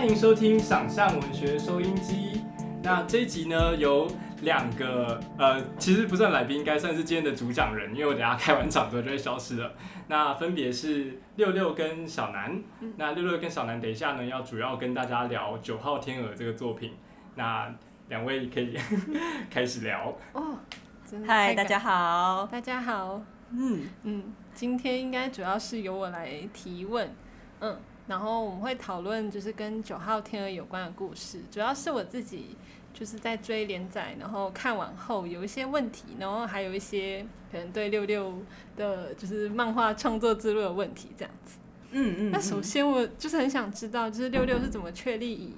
[0.00, 2.40] 欢迎收听想象文学收音机。
[2.82, 4.10] 那这一集呢，有
[4.40, 9.74] 两个呃，其实不算来宾，应该算是今天的主讲人，因为我等下开完场之后就会消失了。
[10.08, 12.62] 那分别是六六跟小南。
[12.96, 16.94] 那六六跟小南，等一下呢，要主要跟大家聊《九号天鹅》这个作品。
[17.34, 17.70] 那
[18.08, 18.78] 两位可以
[19.52, 20.16] 开始聊。
[20.32, 20.58] 哦，
[21.04, 22.48] 真的嗨，大家好。
[22.50, 27.14] 大家好，嗯，嗯，今天应该主要是由我来提问，
[27.60, 27.78] 嗯，
[28.10, 32.56] 然后我们会讨论就是跟九号天鹅有关的故事，主要是我自己
[32.92, 38.42] 就是在追连载，然后看完后有一些问题，然后还有一些可能对六六
[38.76, 41.58] 的就是漫画创作之路的问题这样子。
[41.92, 42.30] 嗯嗯。
[42.32, 45.54] 那首先我就是很想知道，就是六六是怎么确立以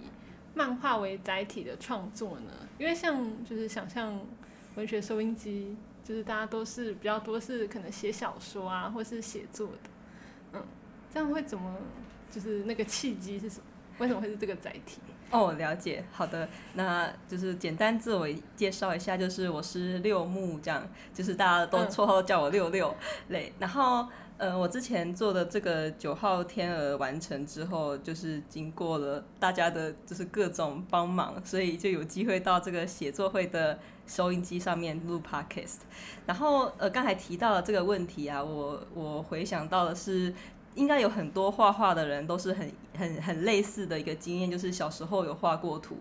[0.53, 2.53] 漫画为载体的创作呢？
[2.77, 4.21] 因为像就是想象
[4.75, 9.91] 文学收音机，就是大家都是比较多是可能写小说啊，或是写作的，
[10.53, 10.63] 嗯，
[11.11, 11.79] 这样会怎么
[12.33, 13.65] 就是那个契机是什么？
[13.99, 15.01] 为什么会是这个载体？
[15.31, 16.05] 哦，了解。
[16.11, 22.95] 好的，那就是简单自我介绍一下，就是我是六木，这样，就是大家都嗯绰号叫我六六
[23.29, 23.53] 类。
[23.59, 24.07] 然后，
[24.39, 35.81] 呃，我之前做的这个九号天鹅完成之后，就是经过了大家的，就是各种帮忙，所以就有机会到这个写作会的收音机上面录 podcast。
[36.27, 40.35] 然后，呃，刚才提到了这个问题啊，我我回想到的是。
[40.75, 45.97] 应该有很多画画的人都是很很很类似的一个经验，就是小时候有画过图，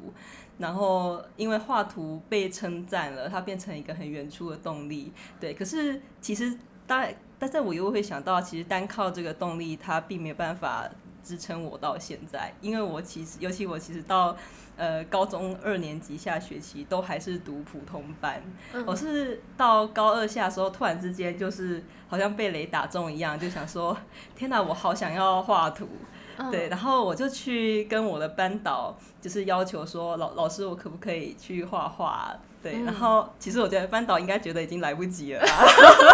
[0.57, 5.11] 然后因为画图被称赞了，它变成一个很原初的动力。
[5.39, 10.89] 对，可是其实大，但在我又会想到，其实单靠这个动力，它并没有办法
[11.23, 14.35] 支撑我到现在，因为我其实，尤其我其实到
[14.77, 18.41] 呃高中二年级下学期都还是读普通班，
[18.73, 23.95] 嗯我是到高二下的时候，突然之间就是好像被雷打中一样，就想说，
[24.35, 25.87] 天哪，我好想要画图。
[26.37, 32.33] 嗯对，然后我就去跟我的班导，就是要求说，老老师，我可不可以去画画？
[32.63, 35.65] 对，嗯然后其实我觉得班导应该觉得已经来不及了啦。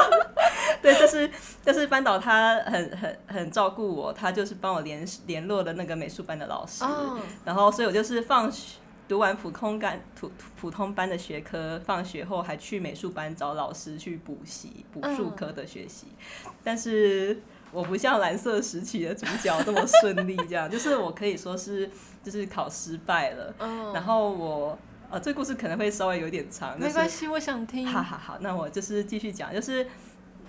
[0.82, 1.32] 对，但是
[1.64, 8.78] 但是班导他很很很照顾我，他就是帮我联联络了那个美术班的老师，哦，然后所以我就是放学
[9.08, 16.08] 读完普通班普普通班的学科，放学后还去美术班找老师去补习补术科的学习，
[16.64, 17.42] 但是。
[17.70, 21.88] 我不像蓝色时期的主角这么顺利，这样就是我可以说是
[22.24, 24.80] 就是考失败了，哦，然后我
[25.12, 27.86] 呃这故事可能会稍微有点长，就是没关系，我想听。
[27.86, 29.86] 好好好，那我就是继续讲，就是，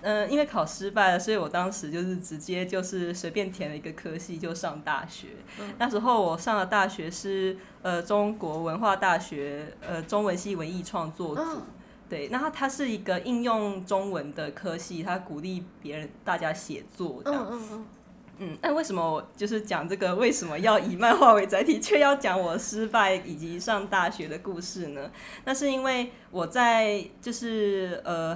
[0.01, 5.27] 呃，因为考失败了，所以我当时就是直接就是随便填了一个科系就上大学。
[5.59, 11.41] 嗯那时候我上的大学是呃中国文化大学呃中文系文艺创作组。
[11.41, 11.61] 嗯
[12.09, 17.47] 对，那它它是一个应用中文的科系，它鼓励别人大家写作这样。
[17.47, 17.85] 嗯嗯嗯，
[18.39, 25.11] 嗯，那为什么我就是讲这个为什么要以漫画为载体，却要讲我失败以及上大学的故事呢？
[25.45, 28.35] 那是因为我在就是呃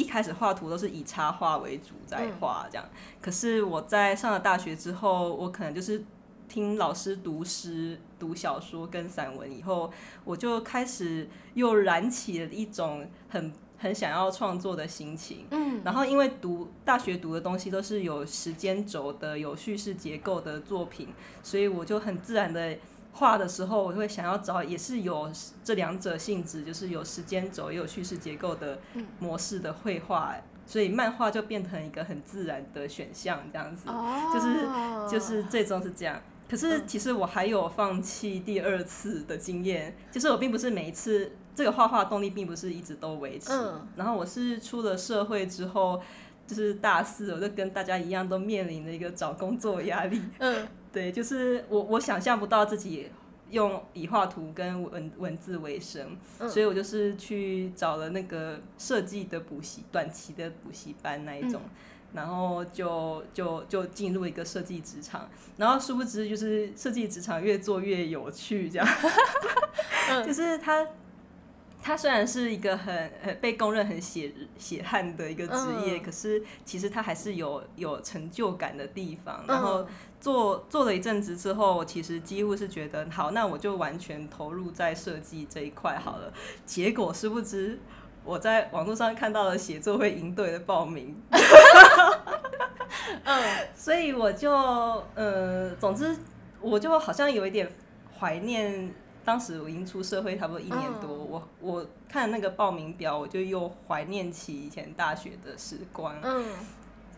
[0.00, 2.88] 一开始画图都是以插画为主在画这样，
[3.20, 6.02] 可是我在上了大学之后，我可能就是
[6.48, 9.92] 听老师读诗、读小说跟散文以后，
[10.24, 15.46] 我就开始又燃起了一种很很想要创作的心情。
[15.50, 21.08] 嗯，然后因为读大学读的东西都是有时间轴的、有叙事结构的作品，
[21.42, 22.78] 所以我就很自然的
[23.12, 25.30] 画的时候，我会想要找也是有
[25.62, 28.78] 这两者性质，就是有时间轴也有叙事结构的
[29.18, 30.34] 模式的绘画，
[30.64, 33.88] 所以漫画就变成一个很自然的选项，这样子。
[33.88, 36.20] 哦，就是就是最终是这样。
[36.48, 43.52] 可是其实我还有放弃第二次的经验，就是我并不是每一次这个画画动力并不是一直都维持。
[43.52, 46.00] 嗯然后我是出了社会之后，
[46.48, 50.20] 就是大四，我就跟大家一样都面临了一个找工作压力。
[50.38, 53.08] 嗯 对，就是我我想象不到自己
[53.50, 56.48] 用以画图跟文文字为生，嗯。
[56.48, 61.60] 所以我就是去找了那个设计的补习短期的补习班那一种。
[61.64, 61.70] 嗯。
[62.12, 68.88] 然后就就就进入一个设计职场，然后殊不知就是设计职场越做越有趣，这样，
[70.10, 70.26] 嗯。
[70.26, 70.84] 就是他
[71.80, 75.54] 他虽然是一个很很被公认很血血汗的一个职
[75.86, 76.02] 业，嗯。
[76.02, 79.44] 可是其实他还是有有成就感的地方。
[79.46, 79.86] 嗯然后
[80.20, 86.32] 做做了一阵子之后，我其实几乎是觉得好，那我就完全投入在设计这一块好了。
[86.66, 87.78] 结果殊不知。
[88.22, 91.16] 我在网络上看到了写作会营队的报名，
[93.24, 93.42] 嗯
[93.74, 94.52] 所以我就
[95.14, 96.14] 呃，总之
[96.60, 97.66] 我就好像有一点
[98.18, 98.94] 怀念
[99.24, 106.14] 当时我已经出社会差不多一年多，嗯我我看那个报名表，我就又怀念起以前大学的时光。
[106.22, 106.44] 嗯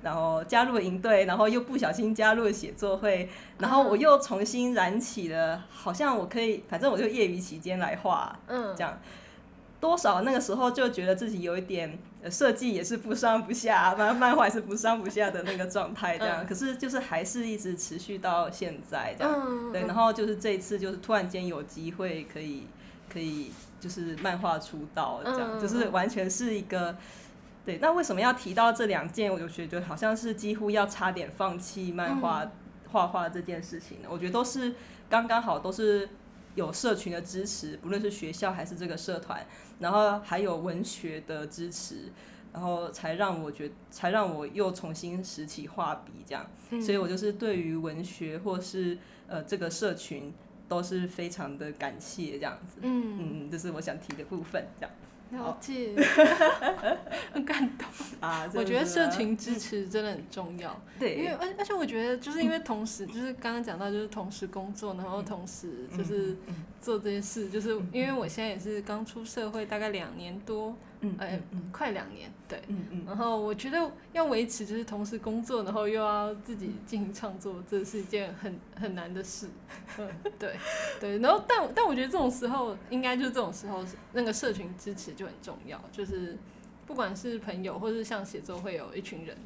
[0.03, 3.29] 然后加入了营队，然后又不小心加入了写作会，
[3.59, 8.99] 然后我又重新燃起了，好像我可以，反正我就业余期间来画，嗯，这样。
[9.81, 22.69] 多少那个时候就觉得自己有一点呃设计也是不上不下，漫漫画也是不上不下的那个状态这样，可是就是还是一直持续到现在这样，对，然后就是这一次就是突然间有机会可以
[23.13, 23.51] 可以
[23.81, 26.97] 就是漫画出道这样，就是完全是一个
[27.65, 27.79] 对。
[27.79, 29.33] 那为什么要提到这两件？
[29.33, 32.51] 我就觉得好像是几乎要差点放弃漫画
[32.91, 34.09] 画画这件事情呢？
[34.11, 34.75] 我觉得都是
[35.09, 36.09] 刚刚好都是。
[36.55, 39.43] 有社群的支持，不论是学校还是这个社团，
[39.79, 42.13] 然后还有文学的支持，
[42.53, 46.47] 然后才让我觉，才让我又重新拾起画笔这样。
[46.69, 48.99] 所以我就是对于文学或是
[49.29, 50.31] 呃这个社群
[50.69, 52.81] 都是非常的感谢这样子。
[52.83, 54.95] 嗯嗯，这是我想提的部分这样。
[55.33, 55.95] 了解，
[57.33, 57.87] 很感动
[58.21, 58.49] 啊！
[58.55, 60.79] 我觉得社群支持真的很重要。
[60.99, 66.37] 对，因为而而且我觉得就是因为同时就是刚刚讲到就是同时工作，然后同时就是
[66.81, 70.77] 做这些事，就是因为我现在也是刚出社会大概两年多。
[71.05, 71.41] 嗯，哎，
[71.73, 79.49] 快两年，对，嗯嗯，然后我觉得要维持就是同时工作，然后又要自己进行创作，这是一件很很难的事，
[79.99, 80.09] 嗯，
[80.39, 80.57] 对，
[81.01, 86.39] 对，然后但但我觉得这种时候，应该就是这种时候，那个社群支持就很重要，就是
[86.87, 89.37] 不管是朋友，或是像写作会有一群人，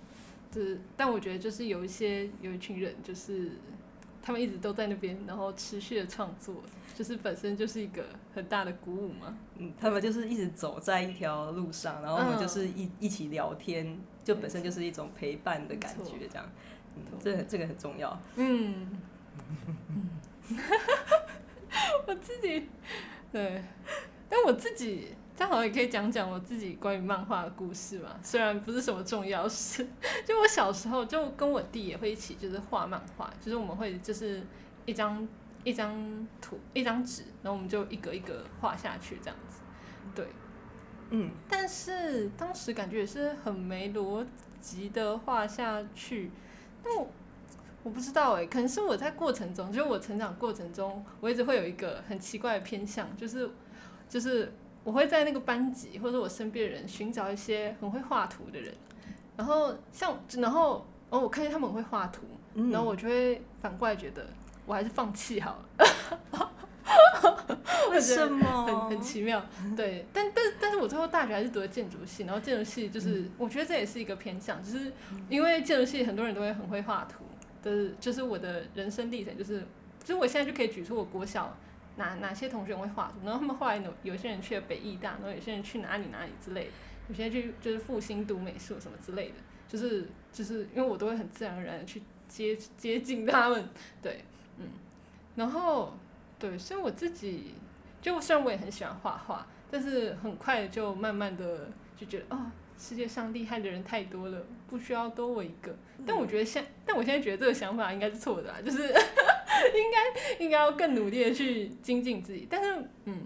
[0.51, 3.53] 就是但我觉得就是有一些有一群人，就是
[4.21, 6.63] 他们一直都在那边，然后持续的创作。
[6.97, 8.03] 就是本身就是一个
[8.35, 16.51] 很大的鼓舞嘛，嗯，他们就是一直走在一条路上，然后我们就是一一起聊天，就本身就是一种陪伴的感觉，这样，
[16.97, 18.99] 嗯，这这个很重要，嗯，
[22.09, 22.67] 我自己
[23.31, 23.63] 对，
[24.31, 29.87] 但我自己正好也可以讲讲我自己关于漫画的故事嘛，虽然不是什么重要事，
[30.25, 34.43] 就我小时候就跟我弟也会一起就是画漫画，就是我们会就是
[34.87, 35.29] 一张。
[35.67, 35.93] 一张
[36.41, 39.63] 图，一张纸，然后我们就一格一格画下去，这样子，
[40.15, 40.29] 对，
[41.11, 44.25] 嗯，但是当时感觉也是很没逻
[44.61, 46.31] 辑的画下去，
[46.85, 47.11] 但我
[47.83, 53.51] 我不知道哎，可能是我在过程中，就是我成长过程中，我一直会有一个很奇怪的偏向，就是
[54.09, 54.53] 就是
[54.85, 58.73] 我会在那个班级或者我身边的人寻找一些很会画图的人，
[59.37, 62.23] 然后像然后哦，我看见他们会画图，
[62.71, 64.25] 然后我就会反过来觉得。
[64.67, 66.53] 我还是放弃好了，
[67.91, 68.67] 为什么？
[68.67, 69.45] 很很奇妙，
[69.77, 74.93] 对，但但但是我最后大学还是读了建筑系，然后建筑系就是我觉得这也是一个偏向，就是
[75.29, 77.25] 因为建筑系很多人都会很会画图，
[77.63, 79.65] 的，就是我的人生历程，就是
[80.01, 81.57] 其实我现在就可以举出我国小
[81.97, 86.71] 哪哪些同学会画图，然后他们后来有有些人去了北艺大，然后有些人去哪里哪里之类的，
[87.09, 89.35] 有些人去就是复兴读美术什么之类的，
[89.69, 93.69] 就是就是因为我都会很自然而然的去接接近他们，
[94.03, 94.25] 对。
[94.59, 94.65] 嗯，
[95.35, 95.95] 然后
[96.39, 97.55] 对，所以我自己
[98.01, 105.75] 就虽然我也很喜欢画画，但是很快就慢慢的就觉得哦，世界上厉害的人太多了，不需要多我一个。
[106.07, 112.47] 但我觉得现，但我现在觉得这个想法应该是错的， 就是应该应该要更努力的去精进自己。
[112.49, 113.23] 但是嗯，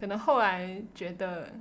[0.00, 1.52] 可能后来觉得，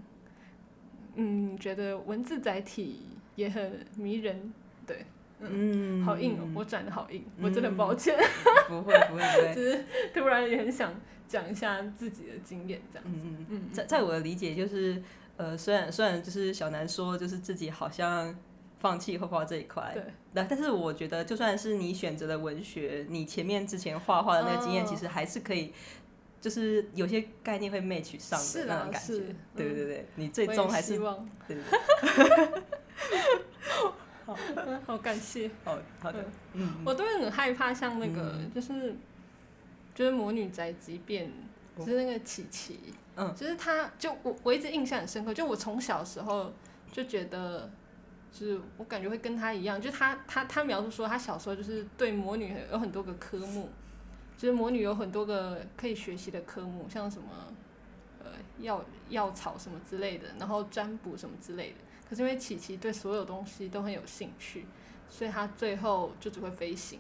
[1.15, 3.05] 嗯，觉得文字载体
[3.36, 4.51] 也很迷人，
[4.88, 5.05] 对。
[5.41, 6.48] 嗯，好硬哦！
[6.53, 8.17] 我转的好硬，我真的抱歉。
[8.67, 10.93] 不会不会不会， 只是突然也很想
[11.27, 13.08] 讲一下自己的经验，这样。
[13.08, 15.01] 嗯嗯嗯，在在我的理解就是，
[15.38, 18.38] 呃，虽然虽然就是小南说就是自己好像
[18.79, 20.03] 放弃画画这一块，对，
[20.34, 25.72] 那但是我觉得就算是你选择了文学，你前面之前画画的那个经验，其实还是可以，
[26.41, 29.36] 就是有些概念会 match 上的那种感觉。
[29.55, 31.00] 对对对，你最终还是
[31.48, 31.58] 对。
[34.86, 38.95] 好感谢， 好好的，嗯，我都会很害怕，像那个就是
[39.93, 41.31] 就是魔女宅急便，
[41.77, 42.79] 就是那个琪琪，
[43.15, 46.51] 嗯，就是他，就我我一直印象很深刻，就我从小时候
[46.91, 47.69] 就觉得，
[48.31, 53.69] 就是我感觉会跟他一样，就他他他描述说他小时候就是对魔女有很多个科目，
[54.38, 57.27] 就是魔女有很多个可以学习的科目，像什么
[58.24, 61.75] 呃药药草什么之类的，然后占卜什么之类的。
[62.10, 64.66] 可是因为琪琪对所有东西都很有兴趣，
[65.08, 67.00] 所以他最后就只会飞行，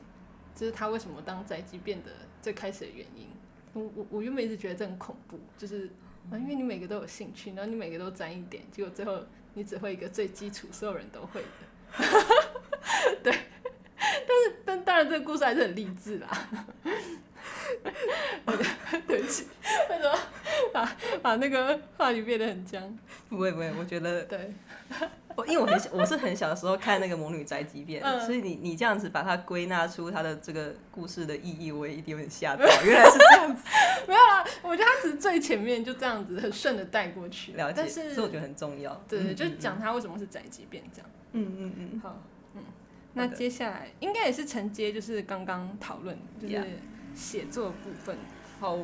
[0.53, 2.11] 这是他为什么当宅急便的
[2.41, 3.27] 最开始的原因。
[3.73, 5.89] 我我我原本一直觉得这很恐怖，就是
[6.31, 9.19] 啊，因为你每个都有兴趣，然后你每个都沾一点，结果最后
[9.55, 11.47] 你只会一个最基础，所有人都会的。
[13.23, 13.33] 对，
[13.97, 16.49] 但是但当然这个故事还是很励志啦。
[19.07, 19.47] 对不起，
[19.89, 20.19] 为什么？
[20.73, 22.97] 把把那个话语变得很僵？
[23.29, 24.53] 不会不会，我觉得对，
[25.35, 28.19] 我因为我很小我是很小的时候看那个《魔女宅急便》嗯。
[28.25, 33.63] 所以你你这样子把它归纳出它的这个故事的意义，我也一定有点吓到， 原来是这样子。
[34.07, 38.93] 没有啦，我觉得他只是最前面就这样子很顺的带过去，了解，但是所以我觉得很重要。
[39.07, 41.09] 对对，嗯就讲它为什么是宅急便这样。
[41.33, 41.73] 嗯嗯。
[41.77, 42.21] 嗯，好，
[42.55, 42.63] 嗯，
[43.13, 46.65] 那接下来应该也是承接就是刚刚讨论就是 Yeah
[47.19, 48.17] 写作部分。
[48.59, 48.77] 好，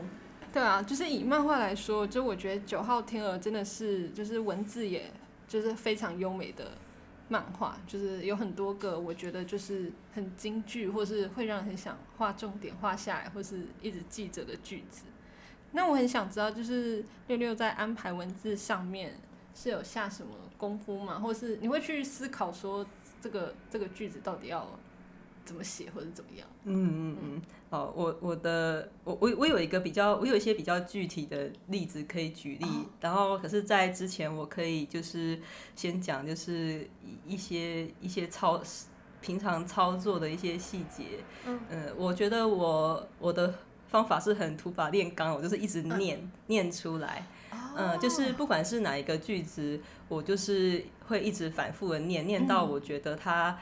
[0.51, 5.09] 对啊，就是以漫画来说，就我觉得九号天鹅真的是就是文字也
[5.47, 6.71] 就是非常优美的
[7.29, 15.05] 漫画，就是有很多个我觉得就是很京剧，或是会让人很想画重点画下来，或是一直记着的句子。
[15.71, 19.17] 那我很想知道，就是六六在安排文字上面
[19.53, 21.19] 是有下什么功夫吗？
[21.19, 22.85] 或是你会去思考说
[23.19, 24.79] 这个这个句子到底要
[25.45, 26.47] 怎么写，或者怎么样？
[26.63, 32.85] 嗯嗯嗯，好，我我的我我我有一个比较，我有一些比较具体的例子可以举例，哦。
[32.99, 35.39] 然后可是，在之前我可以就是
[35.75, 38.59] 先讲，就是一一些一些操
[39.21, 41.59] 平常操作的一些细节，嗯。
[41.69, 43.53] 呃，我觉得我我的
[43.87, 47.27] 方法是很土法炼钢，我就是一直念、念出来，
[47.77, 53.57] 嗯、就是不管是哪一个句子，我就是会一直反复的念，念到我觉得它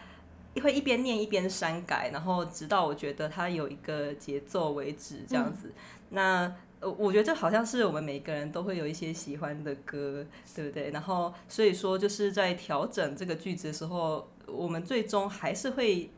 [0.61, 5.73] 会一边念一边删改，然后直到我觉得它有一个节奏为止，这样子。
[6.09, 10.91] 那呃，我觉得这好像是我们每个人都会有一些喜欢的歌，对不对？
[10.91, 16.09] 然后所以说就是在调整这个句子的时候，我们最终还是会。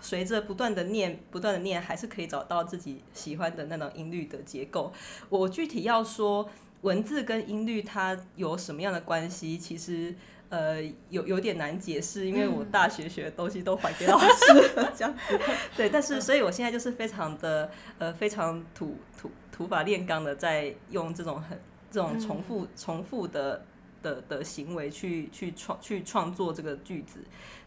[0.00, 4.92] 随着不断的念，不断的念，还是可以找到自己喜欢的那种音律的结构。
[5.28, 10.12] 我具体要说文字跟音律它有什么样的关系，其实
[10.54, 10.80] 呃
[11.10, 15.40] 有有点难解释，因为我大学学的东西都还给老师了， 这样子。
[15.76, 17.68] 对，但是所以我现在就是非常的
[17.98, 21.58] 呃非常土土土法炼钢的，在用这种很
[21.90, 23.64] 这种重复、重复的
[24.00, 27.18] 的的行为去去创去创作这个句子。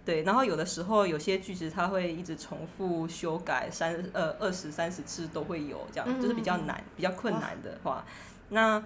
[0.06, 8.06] 对，然后有的时候有些句子它会一直重复修改三呃二十三十次都会有这样，就是比较难、比较困难的话，
[8.48, 8.82] 那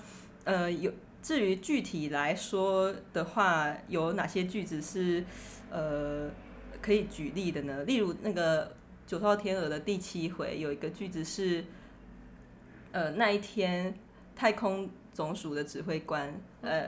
[0.46, 5.24] 呃有至于具体来说的话，有哪些句子是
[5.70, 6.30] 呃
[6.82, 7.84] 可以举例的呢？
[7.84, 8.76] 例如那个
[9.06, 11.64] 九号天鹅的第七回有一个句子是，
[12.92, 13.94] 呃那一天
[14.36, 16.84] 太空总署的指挥官，呃，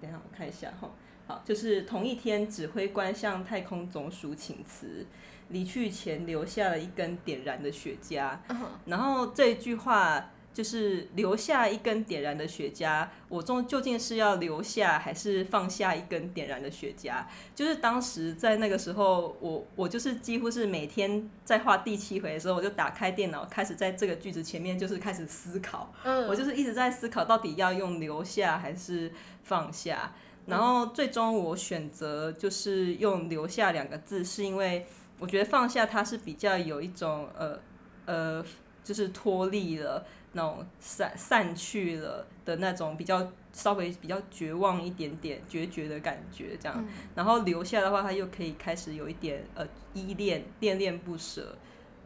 [0.00, 0.90] 等一下我看一下哈。
[1.28, 5.04] 好，就是同一天，指挥官向太空总署请辞，
[5.48, 8.38] 离去前留下了一根点燃的雪茄。
[8.84, 17.22] 然后这一句话就是留下一根点燃的雪茄，我中究竟是要留下还是放下一根点燃的雪茄？
[17.54, 25.92] 就是当时在那个时候，我我就是几乎是每天在画第七回的时候，我就打开电脑，开始在这个句子前面就是开始思考。
[26.04, 30.14] 嗯我就是一直在思考，到底要用留下还是放下。
[30.46, 34.86] 然后最终我选择就是用留下两个字，是因为
[35.18, 37.58] 我觉得放下它是比较有一种呃
[38.06, 38.44] 呃，
[38.82, 46.86] 就是脱力了那种散散去了的那种比较稍微比较绝望一点点决绝的感觉，这样。
[47.16, 51.56] 然后留下的话，他又可以开始有一点呃依恋恋恋不舍。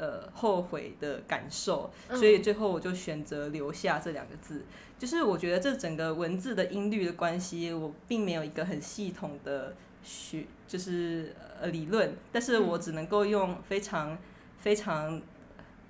[0.03, 4.65] 呃，后悔的感受，所以最后我就选择留下这两个字。
[4.99, 14.17] 就是我觉得这整个文字的音律的关系，我并没有一个很系统的学，就是呃理论，但是我只能够用非常
[14.57, 15.21] 非常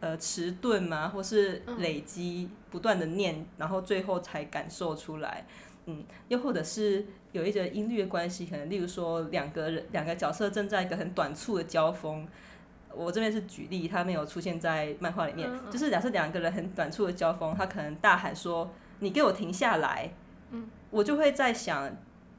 [0.01, 5.47] 呃迟钝嘛，或是累积不断的念，然后最后才感受出来。
[5.87, 12.27] 嗯，又或者是有一个音律的关系，可能例如说两个人两个角色正在一个很短促的交锋。
[12.93, 15.49] 我这边是举例，他没有出现在漫画里面。
[15.49, 20.13] 嗯就是假设两个人很短促的交锋，他可能大喊说：“你给我停下来！”
[20.51, 21.89] 嗯，我就会在想，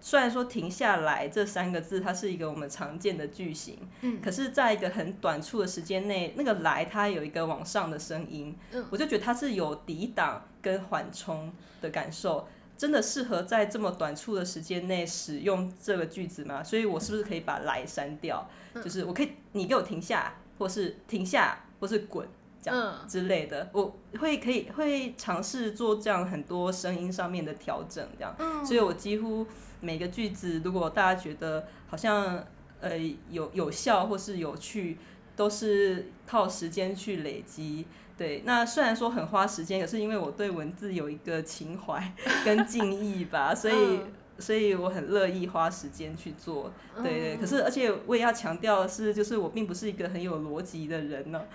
[0.02, 12.48] 虽然说“停下来”这三个字，它是一个我们常见的句型，嗯，可是在一个很短促的时间内，那个“来”它有一个往上的声音，嗯，我就觉得它是有抵挡跟缓冲的感受。
[12.76, 16.64] 真的适合在这么短促的时间内使用这个句子吗？
[16.64, 18.50] 所以我是不是可以把“来”删掉？
[18.74, 22.28] 就是我可以，你给我停下，或是停下，或是滚，
[22.60, 28.36] 这样之类的，我会可以会尝试做这样很多声音上面的调整，这样。
[28.66, 29.46] 所以我几乎
[29.82, 32.46] 每个句子，如果大家觉得好像
[32.80, 32.98] 呃
[33.30, 34.98] 有有效或是有趣，
[35.36, 37.86] 都是靠时间去累积。
[38.18, 42.14] 对，那虽然说很花时间，可是因为我对文字有一个情怀
[42.46, 44.00] 跟敬意吧，所以。
[44.40, 46.74] 所以我很乐意花时间去做，
[47.04, 47.38] 对对。
[47.38, 51.46] 可是而且我也要强调的是，就是我并不是一个很有逻辑的人呢、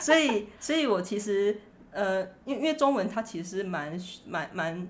[0.00, 1.56] 所以，所以我其实
[1.92, 3.96] 呃，因为因为中文它其实蛮
[4.26, 4.88] 蛮蛮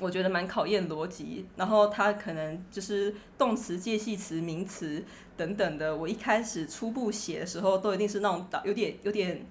[0.00, 5.04] 我觉得蛮考验逻辑，然后它可能就是动词、介系词、名词
[5.36, 5.96] 等等的。
[5.96, 9.46] 我一开始初步写的时候，都一定是那种有点有点。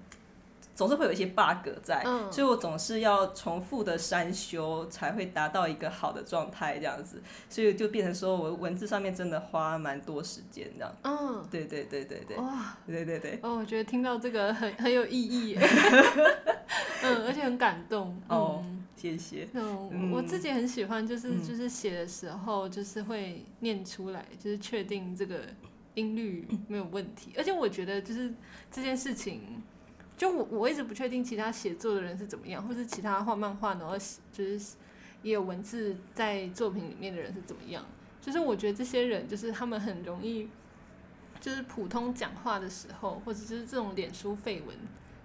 [0.74, 2.02] 总是会有一些 bug 在，
[2.32, 10.92] 所以我总是要重复的删修，才会达到一个好的状态这样子，所以就变成说我文字上面真的花蛮多时间这样。
[11.02, 12.36] 嗯，对对对对对。
[12.38, 13.38] 哇，对对对。
[13.42, 15.56] 哦，我觉得听到这个很很有意义，
[17.02, 18.20] 嗯，而且很感动。
[18.28, 18.64] 哦，
[18.96, 19.48] 谢谢。
[19.52, 25.42] 嗯，我自己很喜欢，就是就是写的时候，就是会念出来，就是确定这个
[25.94, 28.34] 音律没有问题，而且我觉得就是
[28.72, 29.62] 这件事情。
[30.16, 33.96] 就我我一直不确定其他写作的人是怎么样，或是其他画漫画然后
[34.32, 34.76] 就是
[35.22, 37.84] 也有文字在作品里面的人是怎么样。
[38.20, 40.48] 就是我觉得这些人就是他们很容易，
[41.40, 44.76] 就是普通讲话的时候，或者就是这种脸书绯闻，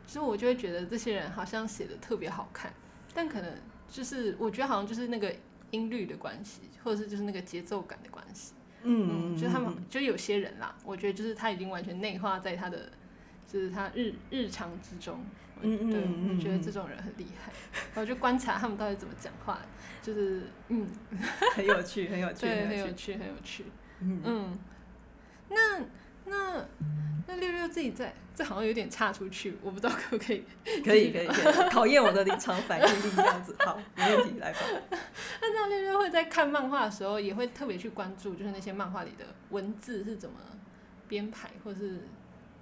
[0.08, 2.74] 其实我就会觉得这些人好像写的特别好看，
[3.14, 3.54] 但可能
[3.88, 5.34] 就是我觉得好像就是那个
[5.70, 8.54] 音律的关系，或者是就是那个节奏感的关系。
[8.82, 12.92] 嗯，就他们就有些人啦，我觉得就是他已经完全内化在他的。
[13.52, 15.26] 就是他日日常之中，
[15.62, 17.52] 嗯对，我觉得这种人很厉害，
[17.94, 19.60] 然后就观察他们到底怎么讲话，
[20.04, 20.88] 就是嗯，
[21.56, 23.66] 很有趣，很有趣，对，很有趣，很有趣，
[24.02, 24.58] 嗯，
[25.50, 25.80] 那
[26.26, 26.66] 那
[27.26, 30.44] 那六六自己在，这好像有点差出去，我不知道可不可以，
[30.86, 34.60] 可以可以可以，考验我的临场反应力这样子，好， 没问题，来吧。
[35.42, 40.36] 那这样六六会在看漫画的时候，也会特别去关注，就是那些漫画里的文字是怎么
[41.08, 42.08] 编排，或是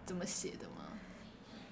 [0.06, 0.76] 怎么写的吗？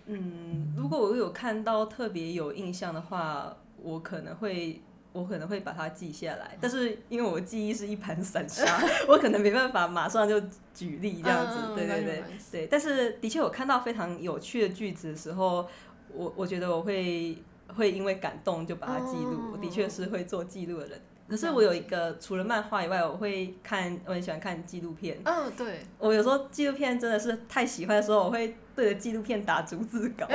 [0.07, 4.81] 嗯，如果我有看到特别有印象的话，我可能会
[5.13, 6.57] 我可能会把它记下来。
[6.59, 10.39] 但是因为我记忆是一盘散沙， 我可能没办法马上就
[10.73, 11.75] 举例这样子。
[11.75, 12.67] 对对对对。
[12.67, 15.67] 但是的确，我看到非常有趣的句子的时候，
[16.13, 17.37] 我我觉得我会
[17.75, 19.51] 会因为感动就把它记录。
[19.53, 21.01] 我的确是会做记录的人。
[21.27, 25.17] 可是我有一个除了漫画以外，我会看，我很喜欢看纪录片。
[25.23, 25.79] 嗯，对。
[25.97, 30.27] 我有时候纪录片真的是太喜欢的时候，我会对着纪录片打逐字稿，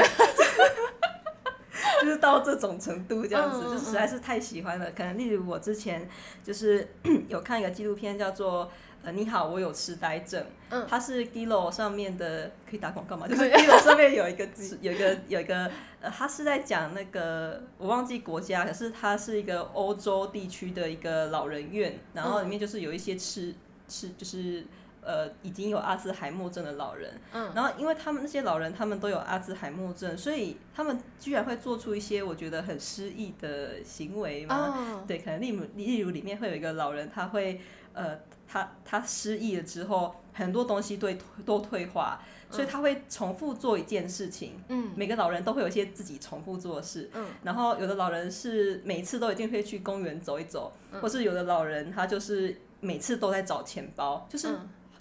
[2.00, 4.90] 就是到这种程度这样子，就实在是太喜欢了。
[4.92, 6.08] 可能例如我之前
[6.42, 6.88] 就是
[7.28, 8.70] 有看一个纪录片，叫做。
[9.02, 10.44] 呃，你好，我有痴呆症。
[10.68, 13.26] 嗯，它是 Gillo 上面的，可以打广告吗？
[13.26, 14.46] 就是 Gillo 上面有一个
[14.82, 15.70] 有一个有一个，
[16.02, 23.54] 呃，他是在讲那个我忘记国家，可是它是一个欧洲地区的一个老人院，然后里面就是有一些痴
[23.88, 24.66] 痴，就是
[25.02, 27.12] 呃已经有阿兹海默症的老人。
[27.32, 35.04] 嗯，然后因为他们那些老人他们都有阿兹海默症，所以他们居然会做出一些我觉得很失意的行为嘛。
[35.06, 37.60] 对，可能例如例如里面会有一个老人，他会
[37.92, 38.18] 呃。
[38.52, 41.06] 他他失忆了之后，很多东西都
[41.46, 44.60] 都退化，所以他会重复做一件事情。
[44.66, 47.08] 嗯，每个老人都会有一些自己重复做的事。
[47.14, 54.48] 嗯，然后有的老人是每次都一定会去公园走一走，或是有的老人他就是每次都在找钱包，就是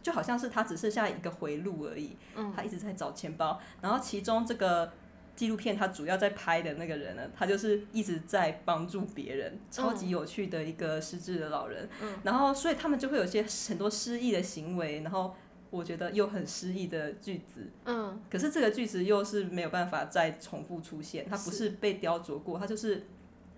[0.10, 2.18] 就好像是他只剩下一个回路而已。
[2.36, 4.92] 嗯，他一直在找钱包，然后其中这个。
[5.36, 11.88] 纪录片他主要在拍的那个人呢，他就是一直在帮助别人，超级有趣的一个失智的老人。
[12.02, 15.34] 嗯，然后所以他们就会有些很多失意的行为，然后
[15.70, 17.66] 我觉得又很失意的句子。
[17.86, 23.06] 嗯，可是这个句子又是没有办法再重复出现，它不是被雕琢过，它就是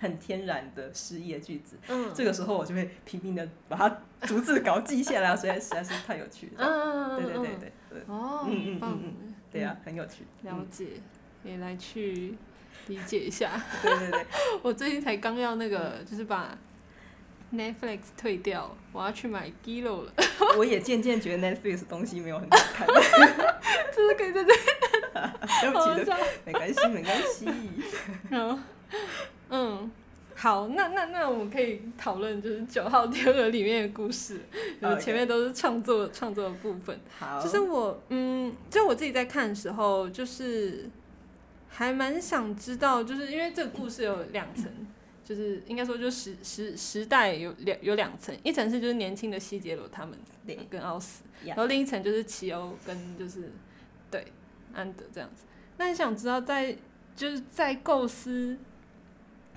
[0.02, 1.78] 很天然的失意的句子。
[1.88, 6.66] 嗯，这个时候我就会拼命的把它逐字稿记下来，实在实在是太有趣了。
[6.66, 8.00] 嗯对对对对对。
[8.08, 10.26] 哦，嗯嗯嗯嗯，对呀，很有趣。
[10.42, 10.88] 了解。
[11.44, 12.36] 也来去
[12.88, 13.52] 理解一下。
[13.82, 14.26] 对对对，
[14.62, 16.58] 我最近才刚要那个，就是把
[17.54, 20.14] Netflix 退掉，我要去买 Gillo 了。
[20.58, 22.88] 我也渐渐觉得 Netflix 东西没有很好看。
[23.94, 24.54] 这是可以在这，
[25.62, 27.46] 对不起的，没关系，没关系。
[28.30, 28.64] 嗯
[29.52, 29.92] 嗯，
[30.36, 34.40] 好，那那那我们可以讨论就是九号天鹅里面的故事，
[34.82, 37.00] 就是前面都是创作创作的部分。
[37.20, 40.90] 好，就是我嗯，就我自己在看的时候，就是。
[41.74, 44.70] 还蛮想知道，就是因为这个故事有两层，
[45.24, 50.14] 就是应该说就时时时代有两有两层，一层是就是年轻的希杰罗他们
[50.70, 53.54] 跟奥斯，然后另一层就是奇欧跟就是
[54.12, 54.28] 对
[54.74, 55.46] 安德这样子。
[55.78, 56.76] 那你想知道在
[57.16, 58.58] 就是在构思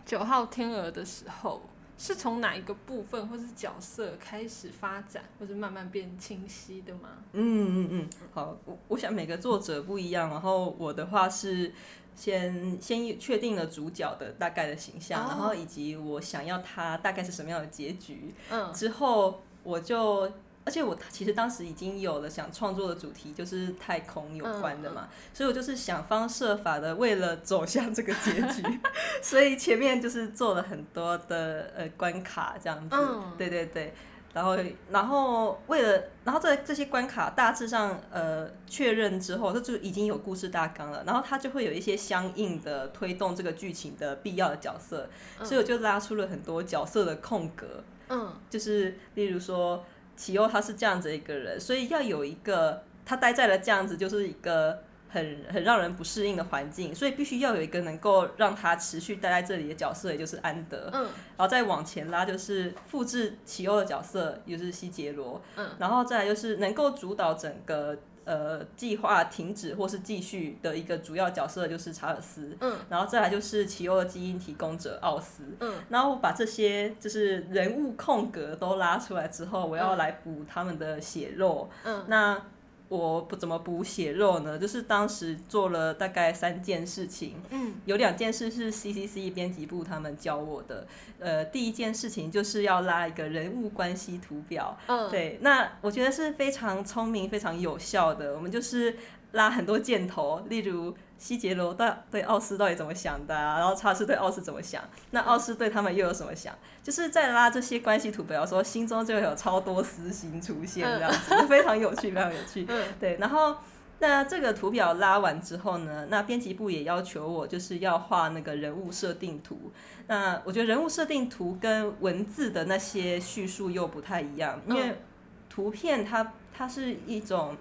[0.05, 1.63] 九号天鹅的时候，
[1.97, 7.11] 是从哪一个部分或是角色开始发展，或者慢慢变清晰的吗？
[7.33, 11.73] 嗯嗯嗯，好，我我想每个作者不一样，然后我的话是。
[12.17, 18.33] 先先确定了主角的大概的形象，然后以及我想要他大概是什么样的结局。
[18.53, 20.31] 嗯，之后我就
[20.65, 28.81] 而且我其实当时已经有了想创作的主题，就是太空有关的嘛，所以我就是想方设法的为了走向这个结局，
[29.23, 32.97] 所以前面就是做了很多的呃关卡这样子，
[33.37, 33.95] 对对对。
[34.33, 34.57] 然后，
[34.91, 41.05] 然后为了，然后这这些关卡大致上呃确认之后，它就已经有故事大纲了。
[41.07, 45.09] 然后它就会有一些相应的推动这个剧情的必要的角色，
[45.45, 47.85] 所以我就拉出了很多角色的空格。
[48.09, 49.85] 嗯，就是例如说，
[50.17, 54.83] 奇欧他是这样子一个人，所以要有一个他待在了这样子，就是一个。
[55.15, 60.91] 很很让人不适应的环境，所以必须要有一个能够让他持续待在这里的角色，也就是安德。
[60.93, 65.41] 嗯，然后再往前拉，就是复制奇欧的角色，也就是西杰罗。
[65.55, 72.57] 嗯，然后再来就是能够主导整个呃计划停止或是继续的一个主要角色，就是查尔斯。
[72.61, 75.45] 嗯，然后再来就是奇欧的基因提供者奥斯。
[75.61, 81.71] 嗯，然后把这些就是人物空格都拉出来之后，我要来补他们的血肉。
[81.85, 82.41] 嗯，那。
[82.89, 90.87] 我不怎么补血肉呢，就是当时做了大概三件事情，嗯，有两件事是 C C C 编辑部他们教我的，
[91.19, 98.97] 呃，第一件事情就是要拉一个人物关系图表，嗯，对，那我觉得是非常聪明、非常有效的，我们就是
[99.35, 100.97] 拉很多箭头，例如。
[101.17, 103.35] 希杰罗到对奥斯到底怎么想的？
[103.35, 104.83] 然后查斯对奥斯怎么想？
[105.13, 106.53] 那奥斯对他们又有什么想？
[106.83, 112.67] 就是在拉这些关系图表，说心中就有超多私心出现，这样子非常有趣，非常有趣。
[113.01, 113.57] 对，然后
[114.01, 119.73] 那这个图表拉完之后呢，那编辑部也要求我就是要画那个人物设定图。
[120.09, 125.01] 那我觉得人物设定图跟文字的那些叙述又不太一样，因为
[125.49, 127.57] 图片它它是一种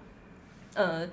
[0.74, 1.08] 呃。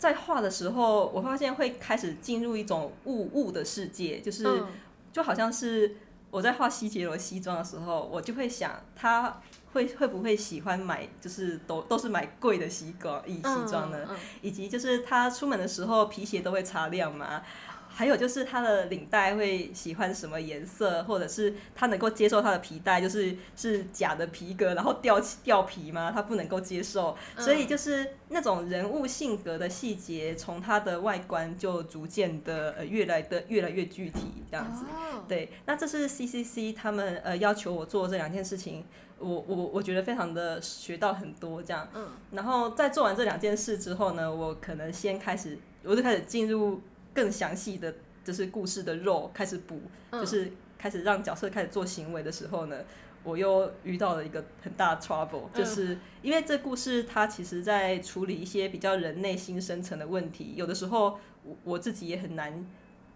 [0.00, 4.64] 在画的时候，我发现会开始进入一种物物的世界，就是
[5.12, 5.96] 就好像是
[6.30, 9.42] 我在画西杰罗西装的时候，我就会想他
[9.74, 13.98] 会会不会喜欢买，就是都都是买贵的西装、以西装呢？
[14.40, 17.42] 以及就是他出门的时候皮鞋都会擦亮吗？
[17.92, 26.10] 还有就是他的领带会喜欢什么颜色，或者是他能够接受他的皮带就是是假的皮革，然后掉掉皮吗？
[26.14, 34.84] 他不能够接受，所以就是那种人物性格的细节，从他的外观就逐渐的呃越来的越来越具体这样子。
[35.28, 38.84] 对，那这是 C C C 他们呃要求我做这两件事情，
[39.18, 41.86] 我我我觉得非常的学到很多这样。
[41.94, 46.80] 嗯，然后在做完这两件事之后呢，我可能先开始，我就开始进入。
[47.14, 47.94] 更详细的
[48.24, 49.80] 就是故事的肉开始补，
[50.12, 52.76] 就是开始让角色开始做行为的时候呢，
[53.22, 62.66] 我又遇到了一个很大的 trouble，就是因为这故事它其实在处理一些比较人内心深层的问题，有的时候我我自己也很难。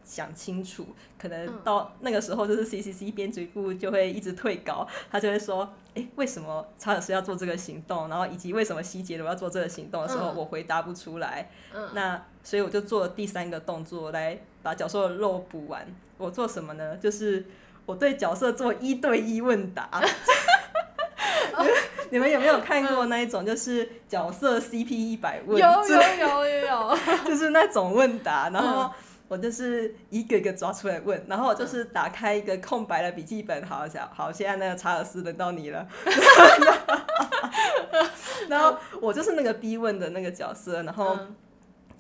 [0.05, 0.87] 想清楚，
[1.19, 8.09] 可能到那个时候，就是 C C C 编辑部就会一直退稿，他就会说：“哎，为什么查尔斯要做这个行动？
[8.09, 11.49] 然后以及为什么希杰罗要做这个行动的时候，我回答不出来。
[11.95, 15.87] 那所以我就做了第三个动作来把角色的肉补完。
[16.19, 16.97] 我做什么呢？
[16.99, 17.47] 就是
[17.87, 19.89] 我对角色做一对一问答。
[22.11, 25.59] 你们有没有看过那一种，就是角色 C P 一百问？
[25.59, 28.93] 有有有有有， 就是那种问答，然后。
[29.29, 35.87] 我就是一个一个抓出来问，然后我就是打开一个空白的笔记本，好想好，现在那个查尔斯轮到你了，
[38.49, 41.19] 然后我就是那个逼问的那个角色，然后。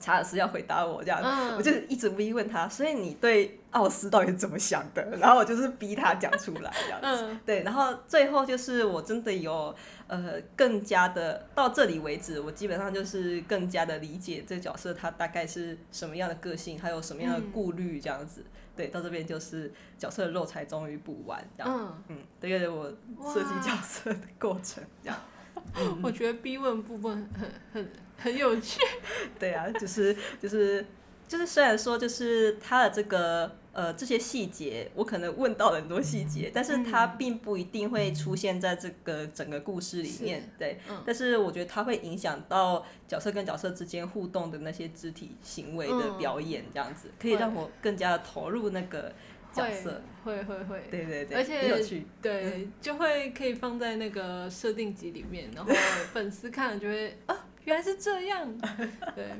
[0.01, 1.23] 查尔斯要回答我这样，
[1.57, 5.03] 我就一直逼问他，所以你对奥斯到底怎么想的？
[5.19, 9.75] 然后我就是逼他讲出来这样子，对，然后最后就是我真的有
[10.07, 18.45] 呃更加的到这里为止，我基本上就是更加的理解这个角色他大概是什么样的个性，还有什么样的顾虑这样子，
[18.77, 22.91] 对，到这边就是角色的肉才终于补完这样，嗯，这个我
[23.33, 25.19] 设计角色的过程这样，
[26.03, 27.91] 我觉得逼问部分很很。
[28.17, 28.81] 很有趣，
[29.39, 30.85] 对啊，就是就是
[31.27, 49.13] 就是，虽然说就是他的这个呃这些细节，我可能问到了很多细节，但是他并不一定会出现在这个整个故事里面，对，但是我觉得它会影响到角色跟角色之间互动的那些肢体行为的表演，这样子可以让我更加的投入那个
[49.53, 55.73] 角色，会会会，对对对，而且对就会可以放在那个设定集里面，然后
[56.13, 57.47] 粉丝看了就会啊。
[57.65, 58.47] 原来是这样，
[59.17, 59.33] 对，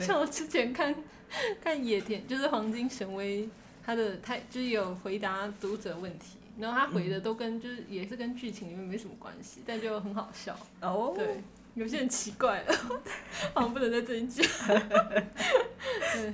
[0.00, 0.94] 像我之前看
[1.60, 3.48] 看野田，就是黄金神威，
[3.84, 10.58] 他的他就是有回答读者问题，然后他回的都跟就是也是跟剧情里面没什么关系，但就很好笑。
[10.80, 11.42] 哦，对，
[11.74, 12.74] 有些人奇怪了，
[13.54, 14.46] 好像不能在这里讲。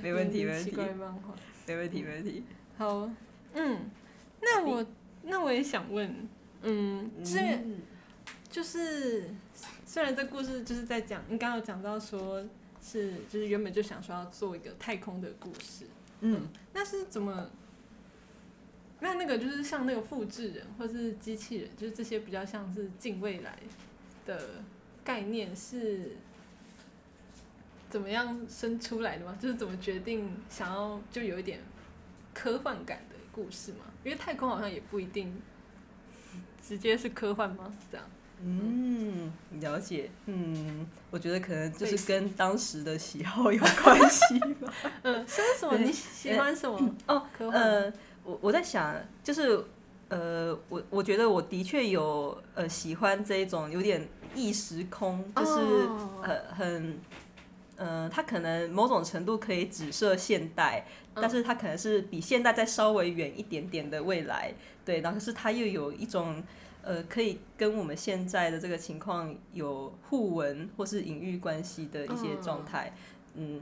[0.02, 0.70] 没问题，没问题。
[0.70, 1.34] 奇怪漫画，
[1.66, 2.44] 没问题，没问题。
[2.78, 3.10] 好，
[3.54, 3.90] 嗯，
[4.40, 4.86] 那我
[5.22, 6.28] 那我也想问，
[6.62, 7.58] 嗯，这。
[8.50, 9.30] 就是
[9.84, 12.44] 虽然这故事就是在讲，你刚刚有讲到说
[12.82, 15.86] 是就是原本就想说要做一个太空的故事，
[16.20, 17.50] 嗯，那是怎么？
[18.98, 23.58] 那那个就是像那个复制人或是机器人，就是这些比较像是近未来
[24.24, 24.64] 的
[25.04, 26.16] 概念是
[27.90, 29.36] 怎么样生出来的吗？
[29.38, 31.60] 就是怎么决定想要就有一点
[32.32, 33.80] 科幻感的故事吗？
[34.02, 35.42] 因为太空好像也不一定
[36.66, 37.70] 直接是科幻吗？
[37.92, 38.06] 这样。
[38.44, 40.10] 嗯，了解。
[40.26, 44.72] 嗯，我觉得可能就是跟当时的喜好有关系吧。
[45.02, 45.76] 嗯，是什么？
[45.78, 46.94] 你喜欢什么？
[47.06, 47.22] 哦。
[47.50, 47.92] 呃，
[48.24, 48.94] 我我在想，
[49.24, 49.64] 就是
[50.08, 56.98] 呃，我我觉得我的确有呃喜欢这一种有点异时空，就是哦呃很。
[57.78, 66.42] 呃，它可能某种程度可以指涉现代，嗯但是它可能是比现代再稍微远一点点的未来，对，然后是它又有一种
[66.86, 72.94] 呃，可以跟我们现在的这个情况有互文或是隐喻关系的一些状态，
[73.34, 73.60] 嗯。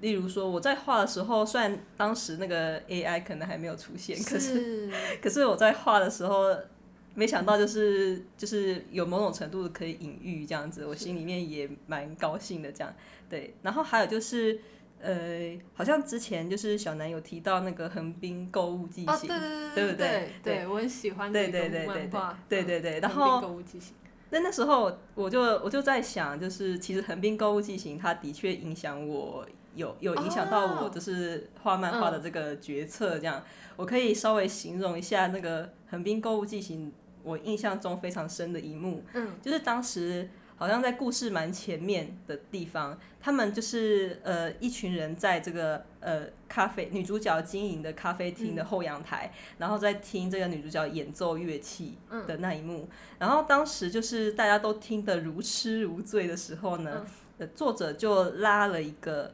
[0.00, 6.56] 例如说，我在画的时候，虽然当时那个 AI 可能还没有出现，可是是 可是我在画的时候，
[7.14, 12.90] 没想到就是就是有某种程度可以隐喻这样子，我心里面也蛮高兴的这样。
[13.28, 14.58] 对，然后还有就是
[15.02, 19.96] 呃，好像之前就是小南有提到那个横滨购物记哦，行，对对对不对？
[19.96, 23.94] 对对，我很喜欢对那个对对对漫画，对对对嗯然后购物记行。
[24.32, 30.90] 那那时候我就我就在想，就是其实横滨购物记行它的确影响我，有有影响到我，哦。
[30.94, 33.18] 就是画漫画的这个决策。
[33.18, 33.42] 这样，
[33.76, 36.92] 我可以稍微形容一下那个横滨购物记行，
[37.24, 40.28] 我印象中非常深的一幕，嗯，就是当时
[40.60, 51.96] 好像在故事蛮前面的地方，他们就是呃一群人在这个呃咖啡女主角经营的咖啡厅的后阳台，然后在听这个女主角演奏乐器
[52.26, 52.86] 的那一幕，
[53.18, 57.06] 然后当时就是大家都听得如痴如醉的时候呢，
[57.38, 59.32] 呃作者就拉了一个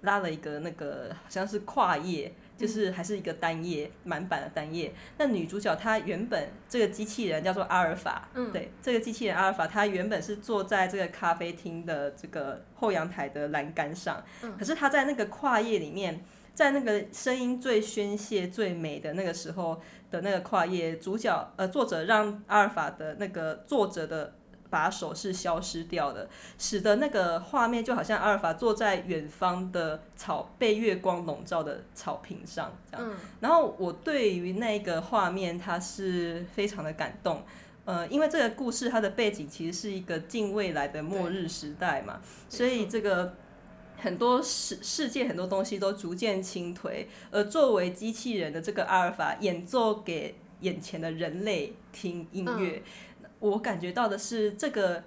[0.00, 2.34] 拉了一个那个好像是跨页。
[2.56, 4.92] 就是还是一个单页满版的单页。
[5.18, 24.34] 那女主角她原本这个机器人叫做阿尔法，嗯对，这个机器人阿尔法，它原本是坐在这个咖啡厅的这个后阳台的栏杆上，嗯可是它在那个跨页里面，在那个声音最宣泄、最美的那个时候的那个跨页，主角呃作者让阿尔法的那个作者的。
[24.70, 33.08] 把手是消失掉的，使得那个画面就好像阿尔法坐在远方的草被月光笼罩的草坪上这样。
[33.08, 37.42] 嗯然后我对于那个画面，它是非常的感动。
[37.84, 43.36] 呃，因为这个故事它的背景其实是一个近未来的末日时代嘛，所以这个
[43.96, 52.82] 很多世世界很多东西都逐渐倾颓，而作为机器人的这个阿尔法演奏给眼前的人类听音乐，
[53.40, 55.04] 我感觉到的是这个。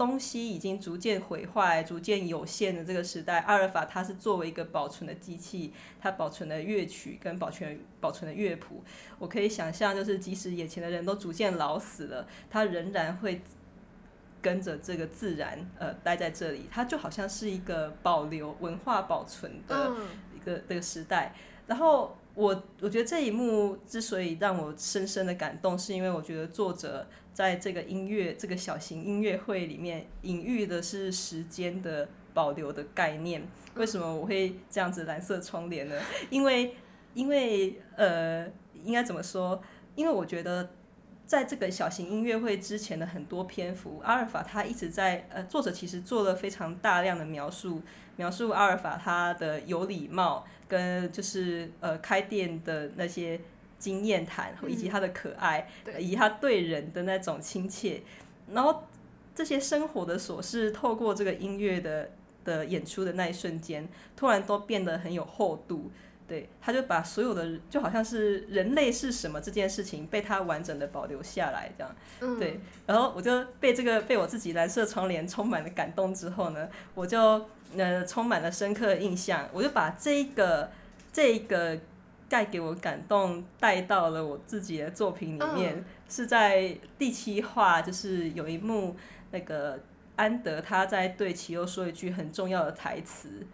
[0.00, 8.82] 东西已经逐渐毁坏、逐渐有限的这个时代，阿尔法它是作为一个保存的机器，它保存的乐曲跟保存保存的乐谱。
[9.18, 13.42] 我可以想象，就是即使眼前的人都逐渐老死了，它仍然会
[14.40, 16.66] 跟着这个自然呃待在这里。
[16.70, 21.34] 它就好像是一个保留文化保存的嗯一个这个时代。
[21.66, 33.46] 然后我我觉得这一幕之所以让我深深的感动，是因为我觉得作者在这个音乐这个小型音乐会里面隐喻的是时间的保留的概念。
[33.74, 35.94] 为什么我会这样子蓝色窗帘呢？
[36.30, 36.74] 因为
[37.12, 38.46] 因为呃，
[38.82, 39.62] 应该怎么说？
[39.94, 40.70] 因为我觉得。
[41.30, 47.80] 在这个小型音乐会之前的很多篇幅，阿尔法他一直在呃，作者其实做了非常大量的描述，
[48.16, 53.40] 描述阿尔法他的有礼貌，跟就是呃开店的那些
[53.78, 58.02] 经验谈，以及他的可爱，对以及他对人的那种亲切，
[58.50, 58.82] 然后
[59.32, 62.10] 这些生活的琐事，透过这个音乐的
[62.44, 65.92] 的演出的那一瞬间，突然都变得很有厚度。
[66.30, 71.96] 对，他就把所有的就好像是人类是什么这件事情被他完整的保留下来，这样。
[72.20, 77.44] 嗯，对，然后我就被这个被我自己蓝色窗帘充满了感动之后呢，我就
[77.76, 80.70] 呃充满了深刻的印象，我就把这个
[81.12, 81.76] 这个
[82.28, 88.94] 带给我感动带到了我自己的作品里面，嗯是在第七话，就是有一幕
[89.32, 89.80] 那个
[90.14, 93.44] 安德他在对奇优说一句很重要的台词。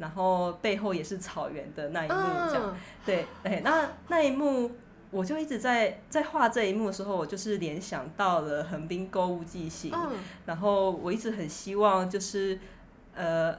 [0.00, 2.16] 然后背后也是草原的那一幕，
[2.48, 2.76] 这样、嗯。
[3.04, 4.72] 对，哎，那那一幕
[5.10, 10.12] 我就一直在在画这一幕的时候，我就是联想到了横滨购物记行，嗯。
[10.46, 12.58] 然后我一直很希望就是
[13.14, 13.54] 呃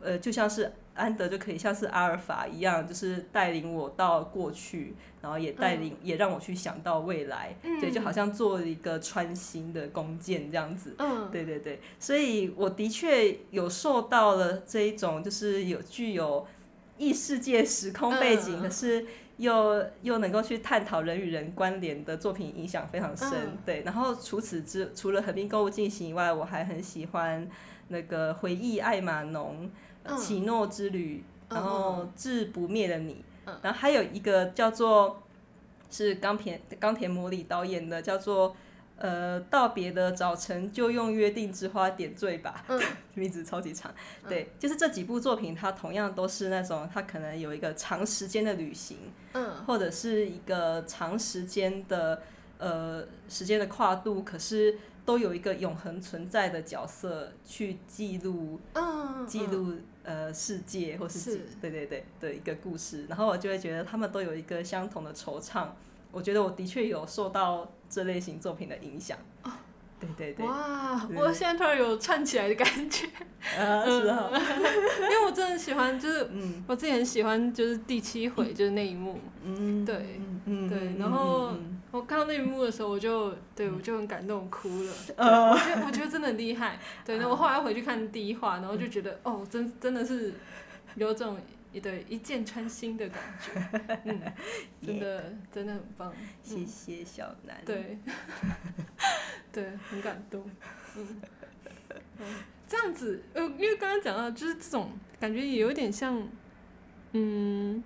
[0.00, 7.78] 呃，就像是安德就可以像是阿尔法一样，就是带领我到过去，然后也带领、也让我去想到未来，嗯。
[7.80, 10.94] 对，就好像做了一个穿心的弓箭这样子。
[10.98, 11.30] 嗯。
[11.30, 16.46] 对对对，所以我的确有受到了这一种，就是有具有
[16.98, 19.06] 异世界时空背景，嗯可是
[19.36, 23.28] 又又能够去探讨人与人关联的作品，影响非常深。
[23.32, 23.58] 嗯。
[23.66, 27.46] 对，然后除此之除了《横滨购物进行》以外，我还很喜欢
[27.88, 29.70] 那个《回忆爱马农》
[30.16, 33.14] 奇诺之旅》，然后《至不灭的你》
[33.46, 33.58] 嗯。
[33.62, 35.22] 然后还有一个叫做
[35.90, 38.56] 是钢田冈田模里导演的，叫做。
[38.98, 42.80] 呃，道别的早晨就用约定之花点缀吧，嗯。
[43.12, 43.94] 名字超级长。
[44.26, 49.62] 对，就是这几部作品，它同样都是那种，它可能有一个长时间的旅行，嗯。
[49.66, 52.22] 或者是一个长时间的
[52.56, 61.40] 呃时间的跨度，可是都有一个永恒存在的角色去记录嗯，记录呃世界或是是。
[61.60, 65.68] 对对对的一个故事，然后我就会觉得他们都有一个相同的惆怅。
[66.12, 69.16] 我觉得我的确有受到这类型作品的影响。
[69.98, 73.06] 对对对，哇，我现在突然有串起来的感觉，
[73.58, 74.30] 啊是啊，
[75.00, 76.62] 因为我真的很喜欢，就是 嗯。
[76.68, 84.92] 我自己很喜欢，就是第七回就是那一幕，嗯，对嗯嗯对嗯然后嗯我看到那一幕的时候，我就对我就很感动，哭了。
[85.16, 86.78] 呃我觉得我觉得真的很厉害。
[87.04, 90.34] 对，那我后来回去看第一话，然后就觉得哦，真真的是
[90.94, 91.38] 有种
[91.82, 94.20] 对一箭穿心的感觉，嗯，
[94.84, 96.12] 真的真的很棒。
[96.42, 97.56] 谢谢小南。
[97.66, 97.98] 对，
[99.52, 100.42] 对，很感动。
[100.96, 101.20] 嗯，
[102.18, 102.26] 嗯
[102.66, 106.26] 这样子，呃，因为刚刚讲到，就是这种感觉也有点像，
[107.12, 107.84] 嗯，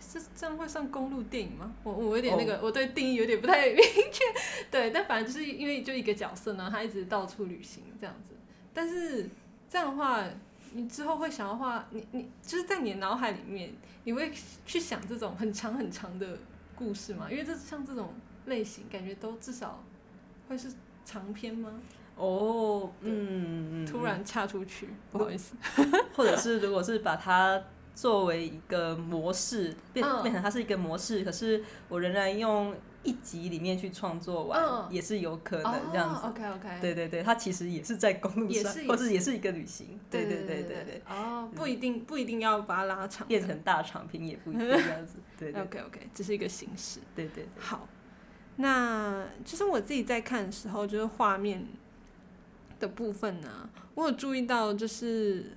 [0.00, 1.72] 是这样会算公路电影吗？
[1.82, 4.24] 我我有点那个我对定义有点不太 明确。
[4.70, 8.34] 对，但反正就是因为就一个角色呢，他一直到处旅行这样子。
[8.72, 9.28] 但是
[9.68, 10.24] 这样的话，
[10.72, 13.72] 你之后会想要画，你你就是在你的脑海里面，
[14.04, 14.30] 你会
[14.66, 16.38] 去想这种很长很长的
[16.74, 17.28] 故事吗？
[17.30, 18.12] 因为这像这种
[18.46, 19.82] 类型，感觉都至少
[20.48, 20.72] 会是
[21.04, 21.72] 长篇吗？
[22.16, 25.54] 哦，嗯，嗯突然插出去，不好意思。
[26.14, 27.62] 或者是如果是把它
[27.96, 36.26] 作为一个模式，变嗯变成它是一个模式，可是我仍然用一集里面去创作完，嗯也是有可能这样子。
[36.26, 36.78] OK OK。
[36.78, 39.98] 对对对，它其实也是在公路上或者是也是一个旅行。
[40.10, 45.14] 对对对对对对，哦，不一定不一定要把它拉长，变成大长篇也不一定这样子。
[45.38, 47.00] 对对 OK OK，这是一个形式。
[47.14, 47.48] 对对对。
[47.58, 47.88] 好，
[48.56, 51.66] 那其实我自己在看的时候，就是画面
[52.78, 55.56] 的部分呢、我有注意到，就是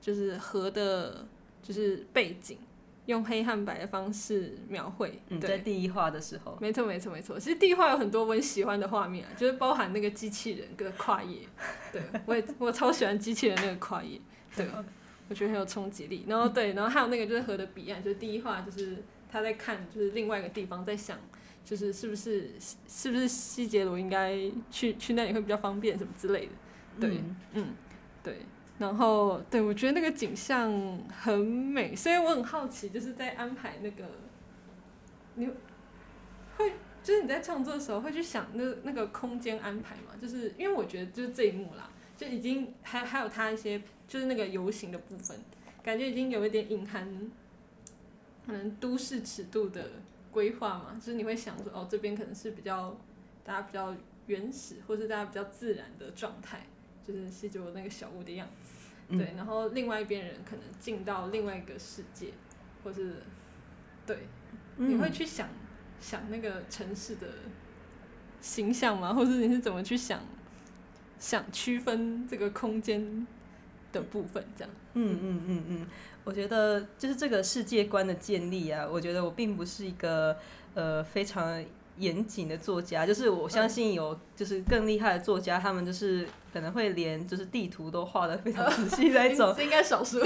[0.00, 1.26] 就是河的，
[1.68, 2.56] 就是背景
[3.04, 5.20] 用黑和白的方式描绘。
[5.28, 7.38] 嗯，在，第一画的时候，没错没错没错。
[7.38, 11.40] 其实第一画有很多我很喜欢的画面啊，就是包含那个机器人跟跨页。
[11.92, 14.18] 对我也我超喜欢机器人那个跨页，
[14.56, 14.66] 对，
[15.28, 16.24] 我觉得很有冲击力。
[16.26, 18.96] 然后对，然后还有那个就是河的彼岸，就是第一画就是
[19.30, 21.18] 他在看就是另外一个地方，在想
[21.64, 22.50] 就是是不是
[22.88, 24.38] 是不是西杰罗应该
[24.70, 26.52] 去去那里会比较方便什么之类的。
[27.00, 27.66] 对嗯嗯，
[28.22, 28.38] 对。
[28.78, 30.70] 然后对我觉得那个景象
[31.08, 34.04] 很美，所以我很好奇，就是在安排那个，
[35.34, 35.48] 你
[36.56, 40.12] 会就是你在创作的时候会去想那那个空间安排嘛？
[40.22, 45.36] 就是因为我觉得就是这一幕啦，就已经还还有它一些就是那个游行的部分，
[45.82, 47.30] 感觉已经有一点隐含
[48.46, 49.90] 可能都市尺度的
[50.30, 52.96] 规划嘛，就是你会想说哦这边可能是比较
[53.42, 53.94] 大家比较
[54.26, 56.66] 原始，或是大家比较自然的状态，
[57.04, 58.67] 就是西九那个小屋的样子。
[59.08, 62.32] 嗯对，然后另外一边人可能进到另外一个世界，
[62.84, 63.22] 或是
[64.06, 64.28] 对，
[64.76, 65.48] 你会嗯去想
[66.00, 67.26] 想那个城市的
[68.40, 69.12] 形象吗？
[69.14, 70.20] 或者你是怎么去想
[71.18, 73.26] 想区分这个空间
[73.92, 74.44] 的部分？
[74.56, 75.86] 这样，嗯嗯嗯嗯，
[76.24, 80.36] 我觉得就是这个世界观的建立啊，我觉得我并不是一个
[80.74, 81.64] 呃非常
[81.98, 90.18] 严谨的作家，就是我相信有就是更厉害的作家，他们就是可能会连就是地图都画的非常仔细那一种，这 应该少数，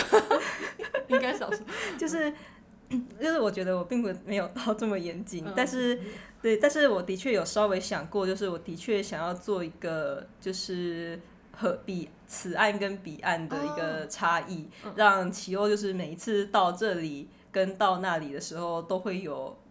[1.09, 1.63] 应该少数。
[1.99, 2.33] 就是。
[3.19, 5.99] 就是我觉得我并不没有到这么严谨，嗯但是
[6.43, 11.19] 对，但是我的确有稍微想过，就是我的确想要做一个就是
[11.57, 19.62] 和彼此岸跟彼岸的一个差异，嗯让奇欧就是每一次到这里跟到那里的时候都会有呃，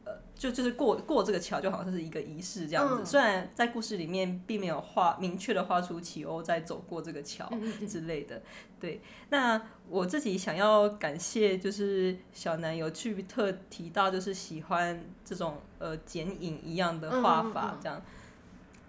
[0.41, 3.03] 就就是过过这个桥，就好像是一个仪式这样子。
[3.03, 7.47] 嗯虽然在故事里面并没有画明确的画出奇欧在走过这个桥，
[7.87, 8.41] 之类的。
[8.79, 18.01] 对，那我自己想要感谢，就是小南有去特提到，就是喜欢这种呃剪影一样的画法这样。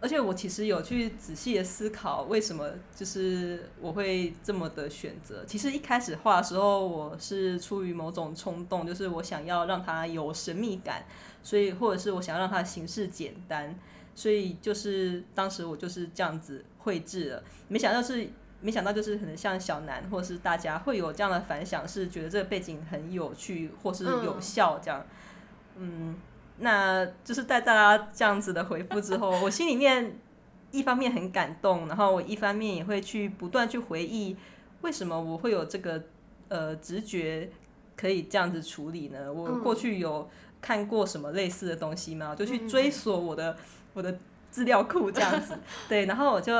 [0.00, 5.44] 而且我其实有去仔细的思考，为什么就是我会这么的选择。
[5.44, 11.04] 其实一开始画的时候，我是出于某种冲动，就是我想要让它有神秘感，
[11.42, 13.74] 所以或者是我想要让它的形式简单，
[14.14, 17.42] 所以就是当时我就是这样子绘制了。
[17.68, 18.28] 没想到是，
[18.60, 25.06] 没想到就是可能像小南或者是大家会有这样的反响，是觉得这个背景很有趣或是有效这样，
[25.76, 26.16] 嗯。
[26.58, 30.16] 那就是在大家这样子的回复之后，我心里面
[30.70, 34.36] 一方面很感动，然后我一方面也会去不断去回忆，
[34.82, 36.04] 为什么我会有这个
[36.48, 37.50] 呃直觉
[37.96, 39.32] 可以这样子处理呢？
[39.32, 40.30] 我过去有
[40.62, 42.34] 看过什么类似的东西吗？
[42.34, 43.54] 就去追索我的
[43.92, 44.16] 我的
[44.50, 45.58] 资料库这样子，
[45.90, 46.54] 对，然后我就。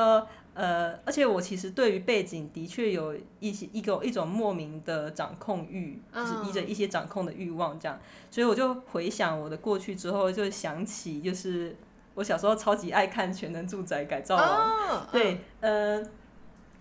[0.55, 7.99] 呃，而且我其实对于背景的确有一些一个一种莫名的掌控欲，就是依着一些掌控的欲望这样，
[8.31, 11.75] 所以我就回想我的过去之后，就想起就是
[12.13, 14.71] 我小时候超级爱看《全能住宅改造王》，
[15.11, 16.03] 对，呃，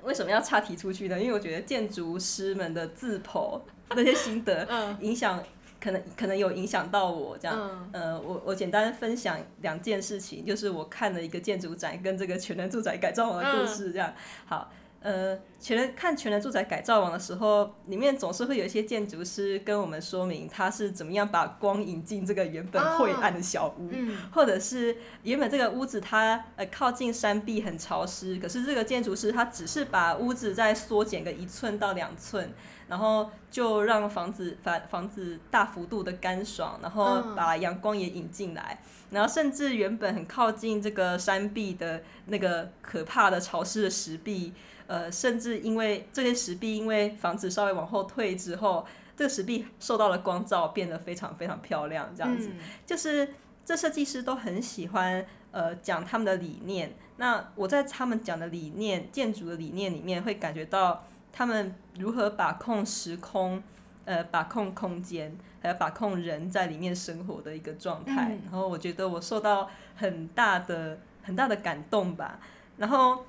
[0.03, 1.17] 为什么要岔题出去呢？
[1.17, 3.57] 因为我觉得建筑师们的自剖
[3.91, 4.67] 那些心得
[4.99, 5.41] 影响。
[5.81, 14.13] 可能可能有影响到我这样，呃，我我简单分享两件事情，就是我看了一个建筑展跟这个全能住宅改造王的故事这样。
[14.45, 14.71] 好，
[15.01, 23.89] 呃，全能看全能住宅改造王的时候，里面总是会有一些建筑师跟我们说明他是怎么样把光引进这个原本晦暗的小屋，
[24.31, 32.53] 或者是原本这个屋子它呃靠近山壁很潮湿，可是这个建筑师他只是把屋子再缩减个一寸到两寸。
[32.91, 38.81] 然后就让房子房房子大幅度的干爽，然后把阳光也引进来，
[39.11, 44.51] 然后甚至原本很靠近这个山壁的那个可怕的潮湿的石壁，
[44.87, 48.85] 呃，甚至因为这些石壁因为房子稍微往后退之后，
[49.15, 52.13] 这个石壁受到了光照，变得非常非常漂亮。
[52.13, 52.49] 这样子，
[52.85, 56.93] 就是这设计师都很喜欢呃讲他们的理念。
[57.15, 61.05] 那我在他们讲的理念建筑的理念里面，会感觉到。
[61.33, 63.61] 他们如何把控时空，
[64.05, 68.37] 呃，把控空间，还有把控人在里面生活的一个状态。
[68.43, 72.39] 然后我觉得我受到很大的很大的感动吧。
[72.77, 73.25] 然后，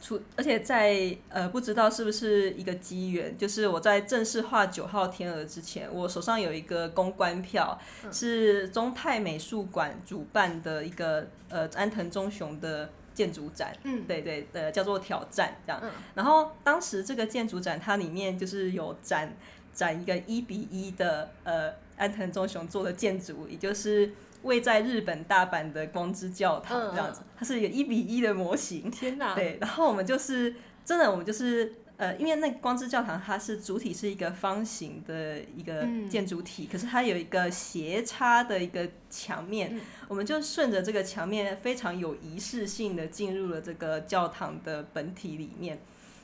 [0.00, 7.78] 除而且在呃，不知道是不是一个机缘，就是我在正式画九号天鹅之前，我手上有一个公关票，
[8.12, 12.90] 是中泰美术馆主办的一个呃安藤忠雄的。
[13.14, 15.82] 建筑展，嗯，对对，呃，叫做挑战这样。
[16.14, 19.36] 然后当时这个建筑展，它里面就是有展
[19.72, 28.90] 展一个一比一的呃安藤忠雄做的建筑，也就是位在日本大阪的光之教堂这样子，它是一个一比一的模型。
[28.90, 29.34] 天哪！
[29.34, 30.54] 对，然后我们就是
[30.84, 31.74] 真的，我们就是。
[32.00, 39.78] 呃，因为那光之教堂它是主体是一个方形的一个建筑体，可是它有一个斜插的一个墙面，
[40.08, 45.78] 我们就顺着这个墙面非常有仪式性的进入了这个教堂的本体里面。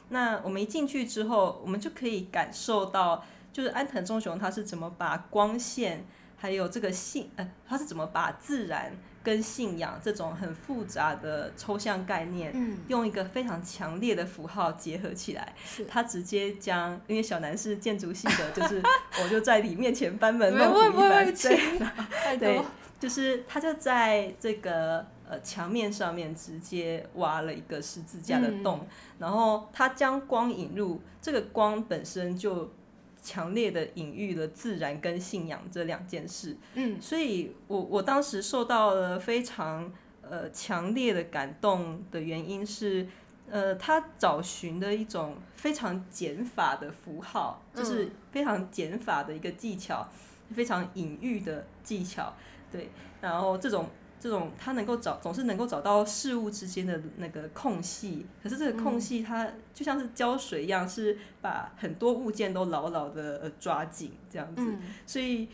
[0.08, 6.06] 那我们一进去之后，我们就可以感受到，就是安藤忠雄他是怎么把光线
[6.36, 8.92] 还有这个信，呃，他是怎么把自然。
[9.26, 12.54] 跟信仰这种很复杂的抽象概念，
[12.86, 15.52] 用一个非常强烈的符号结合起来，
[15.88, 18.80] 他直接将，因为小南是建筑系的，就是
[19.20, 22.62] 我就在你面前班门弄斧一般，对，对，
[23.00, 28.86] 就是他就在这个呃墙面上面直接挖了一个十字架的洞，
[29.18, 32.70] 然后他将光引入，这个光本身就。
[33.26, 43.04] 强烈的隐喻了自然跟信仰这两件事，嗯，所以我我当时受到了非常呃强烈的感动的原因是，
[43.50, 50.08] 呃，他找寻的一种非常减法的符号，就是非常减法的一个技巧，
[50.54, 52.32] 非常隐喻的技巧，
[52.70, 53.88] 对，然后这种。
[54.18, 64.62] 这种他能够找，总是能够找到事物之间的那个空隙，可是这个空隙它就像是胶水一样，是把很多物件都牢牢的抓紧这样子。
[65.06, 65.48] 所以，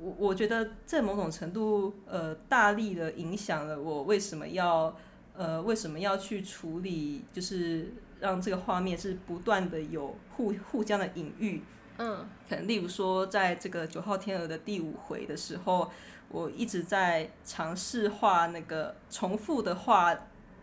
[0.00, 4.94] 我我觉得在某种程度，呃，大力的影响了我为什么要，
[5.34, 11.62] 呃，为什么要去处理，就是让这个画面是不断的有互互相的隐喻。
[11.98, 15.90] 嗯，可能例如说，在这个九号天鹅的第五回的时候。
[16.30, 20.16] 我一直在尝试画那个重复的画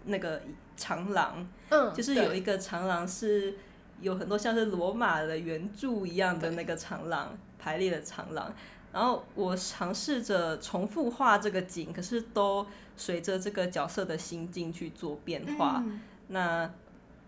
[0.05, 0.41] 那个
[0.77, 3.55] 长廊，嗯，就是有一个长廊是
[4.01, 8.53] 有很多像是罗马的圆柱一样的那个长廊排列的长廊，
[8.93, 15.83] 然后我尝试着重复画这个景，可是都随着这个角色的心境去做变化。
[16.27, 16.71] 那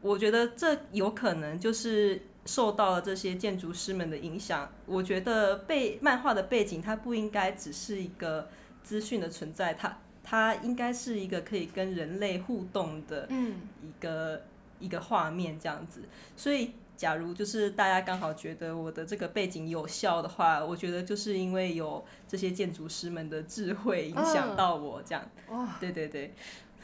[0.01, 2.21] 我觉得这有可能就是。
[2.47, 8.47] 受到了这些建筑师们的影响，我觉得背漫画的背景它不应该只是一个
[8.81, 13.55] 资讯的存在，它它应该是一个可以跟人类互动的嗯。
[13.83, 14.41] 一个
[14.79, 16.01] 一个画面这样子。
[16.35, 25.23] 所以，假如就是大家刚好觉得我的这个背景有效的话，我觉得就是因为有这些建筑师们的智慧影响到我这样。
[25.49, 26.33] 哇，对对对，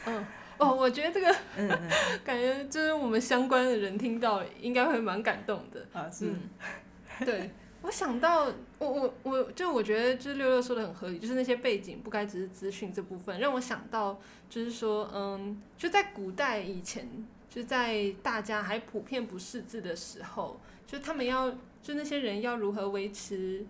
[0.05, 0.25] 嗯
[0.63, 1.89] 哦，我觉得这个嗯嗯
[2.23, 5.85] 感觉就是我们相关的人听到应该会蛮感动的。
[5.91, 7.51] 啊是，嗯，对，
[7.81, 8.45] 我想到，
[8.79, 17.07] 我我我就我觉得就是六六说的很合理，就是那些背景不该只是资讯这部分，让我想到就是说，嗯，就在古代以前，
[17.49, 21.51] 就在大家还普遍不识字的时候，就他们要
[21.81, 23.65] 就那些人要如何维持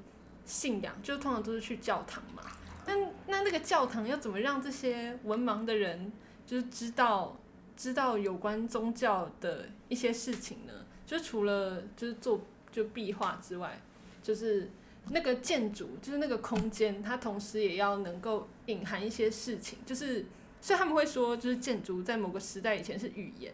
[0.45, 2.43] 信仰，就通常都是去教堂嘛。
[2.85, 2.93] 那
[3.27, 6.11] 那那个教堂要怎么让这些文盲的人
[6.53, 7.35] 就是知道
[7.75, 10.73] 知道有关宗教的一些事情呢？
[11.03, 12.41] 就除了就是做
[12.71, 13.81] 就壁画之外，
[14.21, 14.69] 就是
[15.09, 20.27] 那个建筑，就是那个空间，它同时也要能够隐含一些事情，就是
[20.61, 23.51] 所以他们会说，就是建筑在某个时代以前是语言，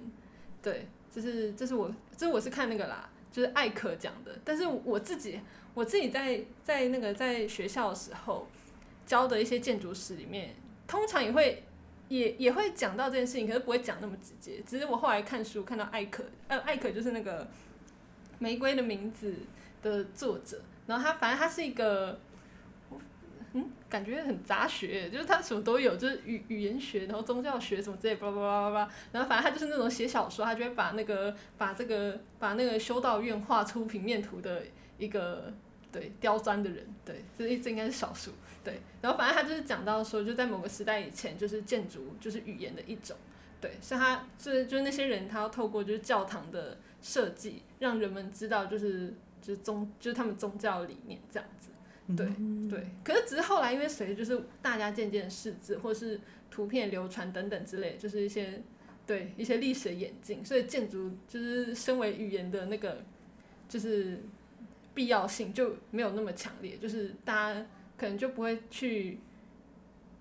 [0.61, 5.39] 对，就是这是我这是我是看那个啦，就是艾可讲的，但是我自己
[5.73, 8.45] 我自己在在那个在学校的时候
[9.05, 10.53] 教的一些建筑史里面，
[10.85, 11.63] 通常也会。
[12.09, 14.61] 也也会讲到这件事情，可是不会讲那么直接。
[14.65, 17.45] 只是我后来看书看到艾可，呃，艾可就是那个
[18.39, 19.31] 《玫瑰的名字》
[19.83, 22.19] 的作者，然后他反正他是一个，
[23.53, 34.63] 嗯，感觉很杂学，就是他什么都有，就是语语言学，然后宗教学什么之类，巴拉巴拉巴拉，然后反正他就是那种写小说，他就会把那个把这个把那个修道院画出平面图的
[34.97, 35.53] 一个
[35.91, 38.31] 对刁钻的人，对，这这应该是少数，
[38.63, 43.15] 对，然后反正他就是讲到说，就在某个时代以前，就是建筑就是语言的一种，
[43.61, 51.69] 对，所以他就是就是那些人，他要透过就是教堂的设计，让人们知道就是就是宗就是他们宗教理念这样子，
[52.15, 52.27] 对
[52.69, 52.87] 对。
[53.03, 56.19] 可是只是后来因为随着就是大家渐渐识字，或是
[56.51, 58.61] 图片流传等等之类，就是一些
[59.07, 63.03] 对一些历史的演进，所以建筑就是身为语言的那个
[63.69, 64.21] 就是
[64.93, 67.65] 必要性就没有那么强烈，就是大家
[67.99, 69.19] 可能就不会去，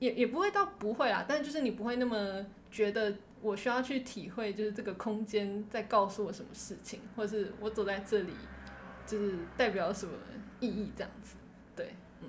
[0.01, 8.33] 也也不会到不会啦，但就是你不会那么觉得我需要去体会，就是这个空间在告诉我什么事情，或者是我走在这里
[9.07, 10.13] 就是代表什么
[10.61, 11.37] 意义这样子，
[11.77, 12.29] 对，嗯，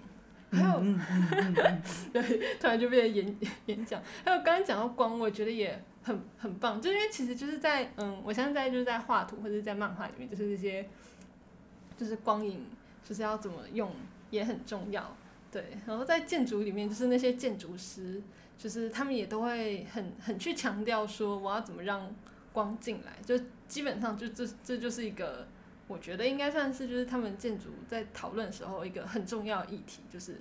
[0.52, 0.80] 还有。
[0.80, 1.82] 嗯嗯嗯嗯
[2.14, 2.22] 对，
[2.60, 4.02] 突然就变成演演讲。
[4.24, 10.88] 还有刚刚讲到光，我觉得也很很棒，就因为其实就是在嗯，我现在就是在画图或者是在漫画里面，就是这些
[11.98, 12.66] 就是光影，
[13.04, 13.92] 就是要怎么用
[14.30, 15.16] 也很重要。
[15.52, 18.22] 对，然后在建筑里面，就是那些建筑师，
[18.58, 22.14] 就是他们也都会很很去强调说，我要怎么让
[22.54, 23.38] 光进来，就
[23.68, 25.48] 基本上就这这就是一个。
[25.88, 30.36] 我觉得应该算是就是他们建筑在讨论时候一个很重要议题，就是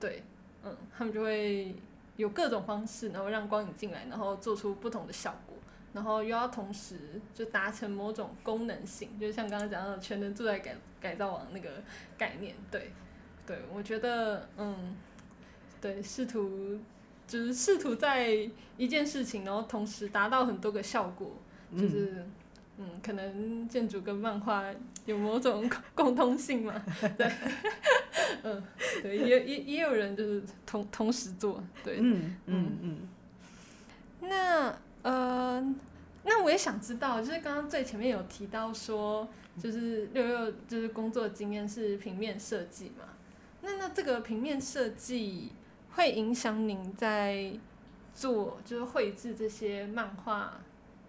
[0.00, 0.22] 对，
[0.62, 1.74] 嗯，他们就会
[2.16, 5.54] 有各种方式，然后让光影进来，然后做出不同的效果，
[5.92, 11.82] 然后又要同时就达成某种功能性，就像刚刚讲到全能住宅改改造网那个
[12.16, 12.90] 概念，对，
[13.46, 14.96] 对我觉得嗯，
[15.80, 16.78] 对，试图
[17.26, 21.36] 就是试图在一件事情，然后同时达到很多个效果，
[21.76, 22.24] 就是。
[22.76, 24.64] 嗯，可能建筑跟漫画
[25.06, 26.74] 有某种共通性嘛？
[27.16, 27.32] 对，
[28.42, 28.60] 嗯，
[29.00, 33.08] 对，也也也有人就是同同时做，对，嗯嗯嗯，
[34.22, 35.74] 那呃，
[36.24, 39.28] 那我也想知道，就是刚刚最前面有提到说，
[39.62, 43.04] 就是六六就是工作经验是平面设计嘛？
[43.64, 45.52] 那那这个平面设计
[45.94, 47.52] 会影响您在
[48.14, 50.60] 做就是绘制这些漫画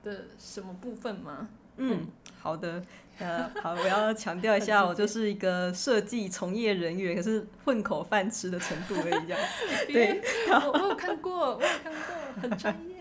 [0.04, 1.50] 的什么部分吗？
[1.78, 2.08] 嗯，
[2.40, 2.82] 好的，
[3.20, 9.40] 呃，好，我要强调一下，我就是一个设计从业人员，可是混口饭吃的程度而已，这样。
[9.92, 12.95] 对，我我有看过，我有看过，很专业。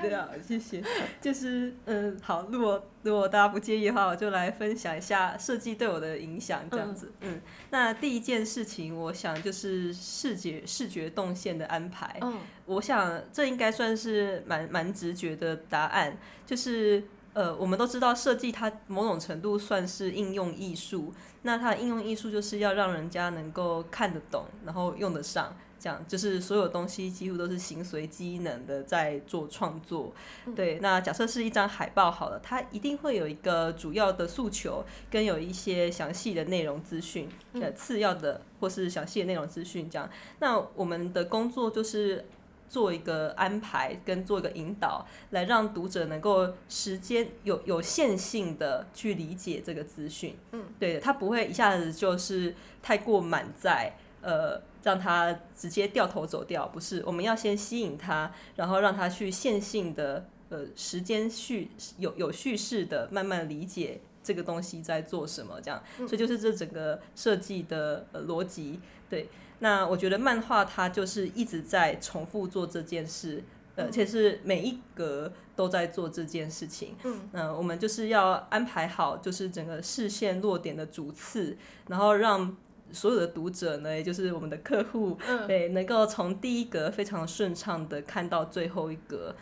[0.00, 0.82] 对啊，谢谢。
[1.20, 7.12] 就是，嗯，好，如果如果大家不介意的话，我就来分享一下设计对我的影响，这样子。
[7.20, 12.18] 嗯，那第一件事情，我想就是视觉视觉动线的安排。
[12.20, 17.04] 嗯，我想这应该算是蛮蛮直觉的答案，就是。
[17.36, 21.12] 呃，我们都知道设计它某种程度算是应用艺术，
[21.42, 25.54] 那它的应用艺术就是要让人家能够看得懂，然后用得上，
[25.86, 30.12] 这样就是所有东西几乎都是形随机能的在做创作。
[30.56, 40.10] 对，那假设是一张海报好了，它一定会有一个主要的诉求，跟有一些详细的内容资讯，呃，次要的或是详细的内容资讯这样。
[40.40, 42.24] 那我们的工作就是。
[42.68, 50.36] 做一个安排跟做一个引导，来让读者能够时间有有限性的去理解这个资讯。
[50.50, 68.80] 嗯，对，它不会一下子就是太过满载，呃让他直接掉头走掉，不是，我们要先吸引他，然后让他去线性的呃时间叙有有叙事的慢慢理解这个东西在做什么，这样，所以就是这整个设计的呃逻辑。
[69.08, 69.28] 对，
[69.60, 73.44] 那我觉得漫画它就是一直在重复做这件事。
[73.78, 76.96] 而且是每一格都在做这件事情。
[77.04, 81.58] 嗯，我们就是要安排好，就是整个视线落点的主次，
[81.88, 82.56] 然后让
[82.92, 89.34] 所有的读者呢，也就是我们的客户，对，能够从第一格非常顺畅的看到最后一格。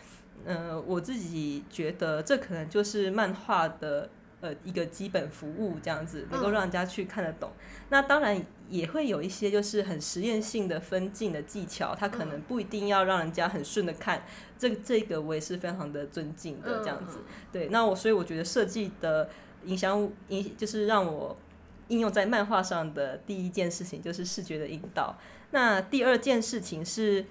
[0.44, 4.08] 嗯，我自己觉得这可能就是漫画的。
[4.40, 7.50] 呃，一个基本服务这样子，能够让人家去看得懂。
[7.88, 8.38] 那当然
[8.68, 14.22] 也会有一些就是很实验性的分镜的技巧，它可能不一定要让人家很顺的看。
[14.58, 17.20] 这这个我也是非常的尊敬的这样子。
[17.50, 19.30] 对，那我所以我觉得设计的
[19.64, 21.34] 影响影就是让我
[21.88, 25.16] 应用在漫画上的第一件事情就是视觉的引导。
[25.50, 27.24] 那第二件事情是。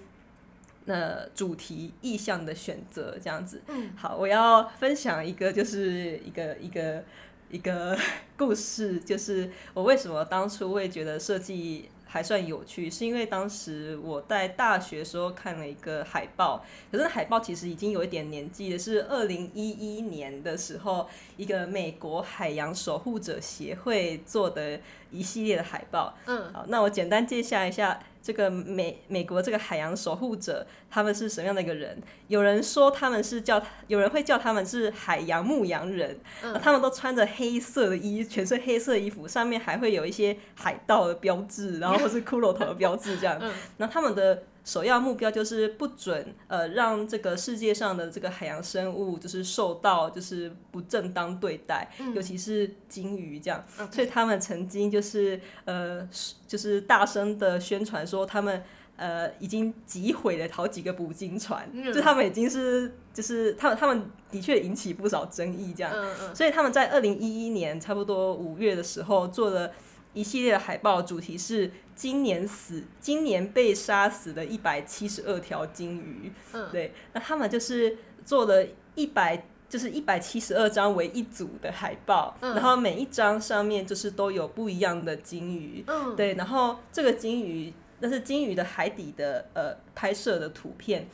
[0.86, 7.02] 那主题意向的选择这样子，嗯，好，我要分享一个，就是一个一个
[7.50, 7.98] 一个
[8.36, 11.90] 故事，就是我为什么当初会觉得设计。
[12.14, 26.16] 还算有趣，是因为当时我在大学时候看了一个海报，可是海报其实已经有一点年纪了，是二零一一年的时候，一个美国海洋守护者协会做的一系列的海报。
[26.28, 32.02] 嗯，好，那我简单介绍一下这个美美国这个海洋守护者，他们是什么样的一个人？
[32.30, 36.18] 有人说他们是叫，有人会叫他们是海洋牧羊人，
[36.62, 42.04] 他们都穿着黑色的衣，全是黑色衣服，上面还会有一些海盗的标志，然后。
[42.04, 43.42] 或是骷髅头的标志这样，
[43.78, 56.08] 那他们的首要目标就是不准呃让这个世界上的这个海洋生物就是受到就是不正当对待，尤其是鲸鱼这样，所以他们曾经就是呃
[56.48, 58.64] 就是大声的宣传说他们
[58.96, 65.94] 呃已经击毁了好几个捕鲸船，就他们已经是就是他们他们的确引起不少争议这样，
[66.34, 69.72] 所以他们在二零一一年差不多五月的时候做了。
[70.16, 76.32] 一系列的海报主题是今年死，今年被杀死的一百七十二条鲸鱼。
[76.54, 78.66] 嗯，对，那他们就是做了
[78.96, 85.84] 一百，就是一百七十二张为一组的海报，然后每一张上面就是都有不一样的鲸鱼。
[85.88, 91.08] 嗯，对，然后这个鲸鱼那是鲸鱼的海底的呃拍摄的图片。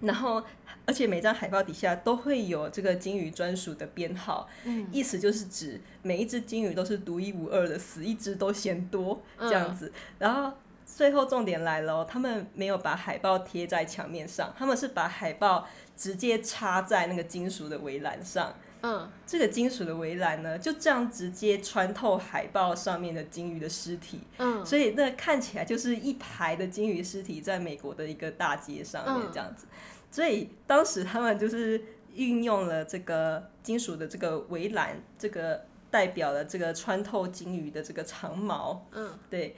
[0.00, 0.42] 然后，
[0.86, 9.92] 而且每张海报底下都会有这个金鱼专属的编号，嗯意思就是指每一只金鱼都是独一无二的，死一只都嫌多这样子。
[10.18, 10.52] 然后
[10.84, 15.66] 最后重点来了，他们没有把海报贴在墙面上，他们是把海报
[15.96, 18.54] 直接插在那个金属的围栏上。
[18.86, 24.20] 嗯，这个金属的围栏呢，就这样直接穿透海报上面的鲸鱼的尸体。
[24.36, 29.66] 嗯，所以那看起来就是一排的鲸鱼尸体在美国的一个大街上面这样子。
[30.10, 31.82] 所以当时他们就是
[32.14, 38.86] 运用了这个金属的这个围栏，这个代表了这个穿透鲸鱼的这个长矛。
[38.92, 39.56] 嗯，对，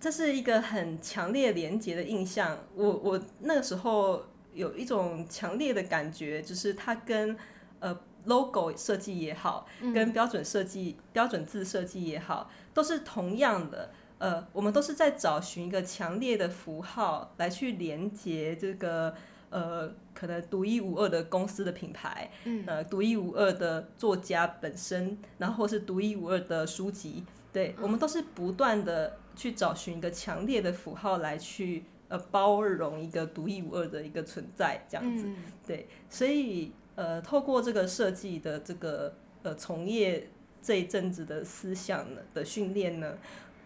[0.00, 2.58] 这是一个很强烈连接的印象。
[2.74, 7.36] 我我那个时候有一种强烈的感觉，就是它跟
[7.78, 7.96] 呃。
[8.26, 13.90] Logo 设计也好，跟标准设计、标准字设计也好，都是同样的。
[14.18, 19.14] 呃，我们都是在找寻一个强烈的符号来去连接这个
[19.50, 22.30] 呃，可能独一无二的公司的品牌，
[22.66, 27.24] 呃，独一无二的作家本身，然后是独一无二的书籍。
[27.52, 35.28] 对，我们都是不断的去找寻一个强烈的符号来去呃包容一个独一无二的一个存在，这样子。
[35.66, 36.72] 对，所以。
[36.96, 40.28] 呃，透过这个设计的这个呃从业
[40.60, 43.16] 这一阵子的思想呢的训练呢，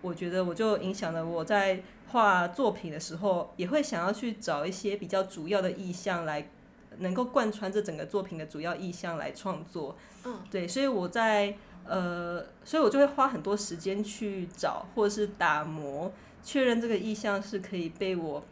[0.03, 6.51] 我觉得我就影响了我在画作品的时候，也会想要去找一些比较主要的意象来
[6.99, 9.97] 能够贯穿这整个作品的主要意象来创作。
[10.25, 11.57] 嗯，对，所以我在
[11.87, 16.13] 呃，所以我就会花很多时间去找或者是打磨，
[16.43, 18.45] 确认这个意象是可以被我。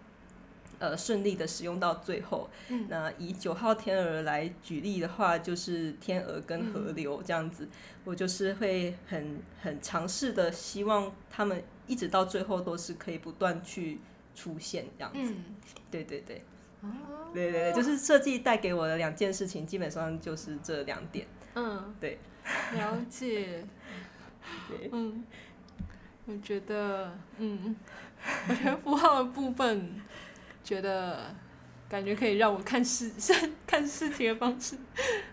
[0.79, 2.49] 呃，顺利的使用到最后。
[2.89, 7.69] 那以九号天鹅来举例的话，就是天鹅跟河流这样子，
[8.05, 14.01] 我就是会很很尝试的，希望他们一直到最后都是可以不断去
[14.35, 15.35] 出现这样子。
[15.91, 16.43] 对对对，
[17.35, 21.27] 对对对，就是设计带给我的两件事情，基本上就是这两点。
[21.55, 22.19] 嗯，对，
[22.75, 23.65] 了解。
[24.69, 25.25] 对，嗯，
[26.27, 27.75] 我觉得，嗯，
[28.49, 30.01] 我觉得符号的部分。
[30.69, 31.35] 觉得
[31.89, 33.11] 感觉可以让我看事
[33.67, 34.77] 看事情的方式，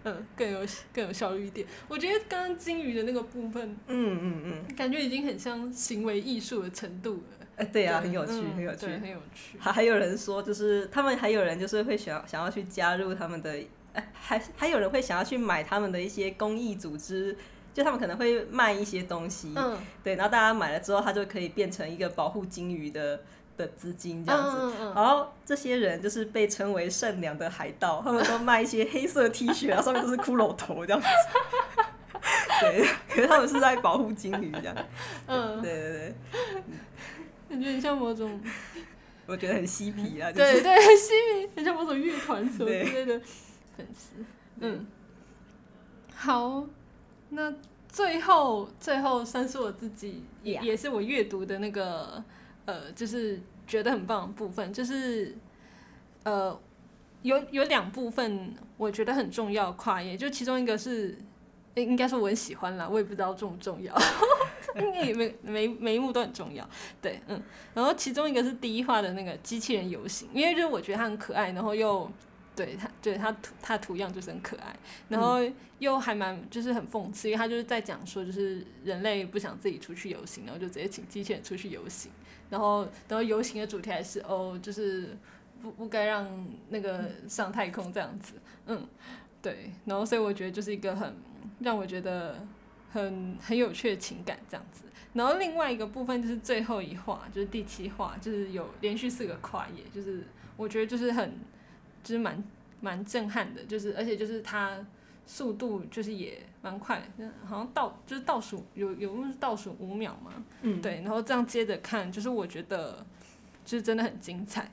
[0.03, 1.67] 嗯，更有更有效率一点。
[1.89, 7.47] 我觉得刚刚金鱼的那个部分，嗯嗯嗯，感觉已经很像行为艺术的程度了。
[7.57, 8.85] 哎，对啊，很有趣，嗯很有趣。
[8.87, 9.57] 很有趣。
[9.59, 13.51] 还还有人说，就是他们还有人就是会想想要去加入他们的，
[13.91, 17.37] 哎，还还有人会想要去买他们的一些公益组织，
[17.73, 23.21] 就他们可能会卖一些东西，嗯，对，然后大家买了之后，它就可以变成一个保护金鱼的
[23.57, 24.57] 的资金这样子。
[24.57, 31.07] 嗯嗯然后这些人就是被称为善良的海盗，他们都卖一些黑色 T 恤，然后上面都是骷髅头这样子。
[32.61, 34.75] 对，可是他们是在保护金鱼这样。
[35.27, 36.15] 嗯，对对对，
[37.49, 38.41] 感觉很像某种，
[39.25, 43.21] 我觉得很嬉皮啊，就是对对，很嬉皮，很像某种乐团什么对之类的
[43.75, 44.15] 粉丝。
[44.61, 44.87] 嗯，
[46.15, 46.65] 好，
[47.29, 47.53] 那
[47.89, 52.23] 最后最后算是我自己也也是我阅读的那个
[52.65, 55.35] 呃，就是觉得很棒的部分，就是
[56.23, 56.59] 呃
[57.21, 61.17] 有有两部分我觉得很重要跨页，就其中一个是
[61.75, 63.95] 应应该说我很喜欢啦，我也不知道重不重要，
[64.75, 66.67] 应该也每每每一幕都很重要，
[67.01, 67.41] 对，嗯，
[67.73, 72.09] 然后其中一个是第一话的那个机器人游行，因为就是我觉得它很可爱，然后又
[72.55, 74.75] 对它对它图它图样就是很可爱，
[75.09, 75.39] 然后
[75.79, 82.09] 又还蛮就是很讽刺，因为它就是在讲说就是人类不想自己出去游行，然后就直接请机器人出去游行，
[82.49, 85.17] 然后然后游行的主题还是哦就是
[85.61, 88.35] 不不该让那个上太空这样子，
[88.67, 88.87] 嗯，
[89.41, 91.15] 对，然后所以我觉得就是一个很
[91.59, 92.45] 让我觉得
[92.91, 94.83] 很很有趣的情感这样子。
[95.13, 100.25] 然后另外一个部分就是最后一话，就是第七话，就是有连续四个跨页，就是
[100.57, 101.39] 我觉得就是很
[102.03, 102.43] 就是蛮
[102.81, 104.85] 蛮震撼的，就是而且就是它
[105.25, 107.01] 速度就是也蛮快，
[107.45, 113.05] 好像倒就是倒数有有倒数五秒嘛，嗯，对，然后这样接着看，就是我觉得
[113.63, 114.71] 就是真的很精彩，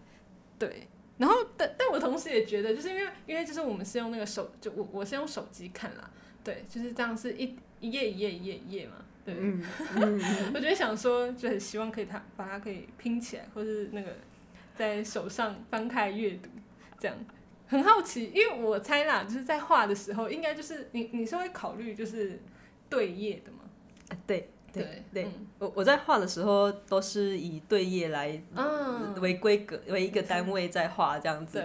[0.59, 0.89] 对。
[1.19, 6.11] 然后但但我同时也觉得，就是因为因为就是我们是用那个手，就我我是用手机看啦，
[6.43, 8.95] 对，就是这样是一一页一页一页一页嘛，
[9.25, 9.35] 对。
[9.39, 9.63] 嗯
[9.95, 10.21] 嗯，
[10.53, 14.17] 我就会想说，就很希望可以它把它可以拼起来，或是那个
[14.75, 16.49] 在手上翻开阅读，
[16.99, 17.17] 这样
[17.73, 22.39] 很好奇，因为我猜啦，就是在画的时候，应该就是你你是会考虑就是
[22.91, 23.61] 对页的吗？
[24.11, 31.65] 啊对对对，嗯我我在画的时候都是以对页来嗯为规格为一个单位在画这样子。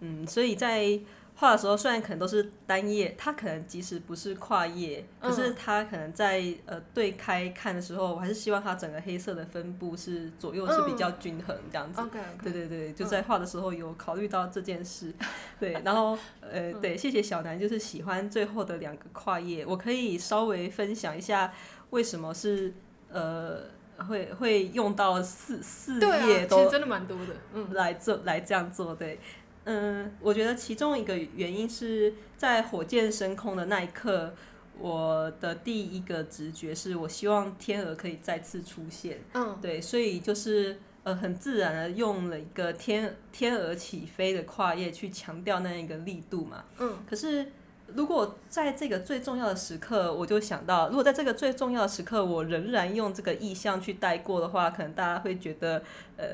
[0.00, 0.96] 嗯，所以在
[1.40, 12.02] 画的时候，虽然可能都是单页，它可能即使不是跨页，可是它可能在呃对开看的时候，我还是希望它整个黑色的分布是左右是比较均衡这样子。
[12.42, 15.14] 对对对，就在画的时候有考虑到这件事，
[15.60, 21.52] 对，然后呃，对，谢谢小南，就是喜欢最后的两个跨页，我可以稍微分享一下
[21.90, 22.74] 为什么是
[23.12, 23.60] 呃
[24.08, 27.72] 会会用到四四页都其实真的蛮多的，嗯。
[27.74, 29.20] 来做来这样做，对，
[29.68, 34.34] 嗯，我觉得其中一个原因是在火箭升空的那一刻，
[34.78, 39.58] 我的第一个直觉是我希望天鹅可以再次出现，嗯。
[39.60, 47.52] 对，所以就是呃很自然的用了一个天天鹅起飞的跨页去强调那一个力度嘛，嗯，可是。
[47.94, 55.82] 如果在这个最重要的时刻，我就想到，如果在这个最重要的时刻，我仍然用这个意象去带过的话，可能大家会觉得，
[56.16, 56.26] 呃，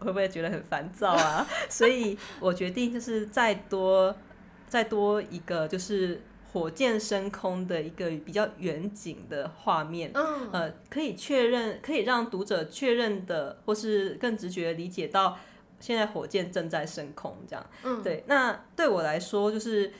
[0.00, 1.46] 会不会觉得很烦躁啊？
[1.70, 4.14] 所以我决定就是再多
[4.68, 6.20] 再多一个，就是
[6.52, 15.38] 火箭升空的一个比较远景的画面，嗯呃，可以确认，可以让读者确认的，或是更直觉地理解到
[15.78, 17.64] 现在火箭正在升空，这样。
[17.84, 19.92] 嗯，对，那对我来说就是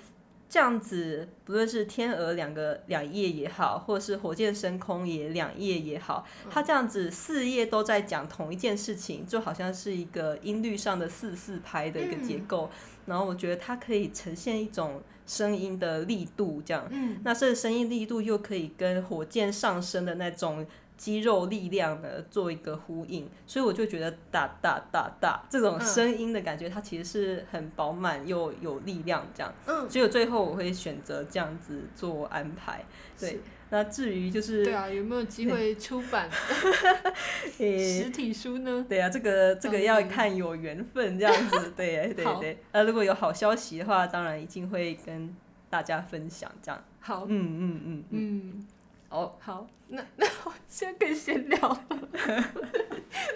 [0.49, 12.71] 这样子，不论是天鹅两个两页也好，或者是火箭升空也两页也好，它这样子四页都在讲同一件事情，就好像是一个音律上的四四拍的一个结构。
[13.07, 16.87] 然后我觉得它可以呈现一种声音的力度，这样。
[16.91, 20.67] 嗯，那这个声音力度又可以跟火箭上升的那种
[20.97, 29.53] 肌肉力量的做一个呼应，所以我就觉得哒哒哒哒这种声音的感觉，它其实是很饱满又有力量这样。
[29.67, 32.85] 嗯，所以我最后我会选择这样子做安排。
[33.19, 33.41] 对，
[33.71, 36.29] 那至于就是对啊，有没有机会出版
[37.57, 38.85] 实体书呢？
[38.89, 42.59] 对啊，这个这个嗯要看有缘分这样子，对 对对。
[42.73, 45.35] 呃，如果有好消息的话，当然一定会跟
[45.69, 46.83] 大家分享这样。
[47.01, 48.05] 好，嗯嗯嗯嗯。
[48.11, 48.67] 嗯，
[49.09, 51.85] 哦，好，那 那我现在可以闲聊了。
[51.89, 52.01] 等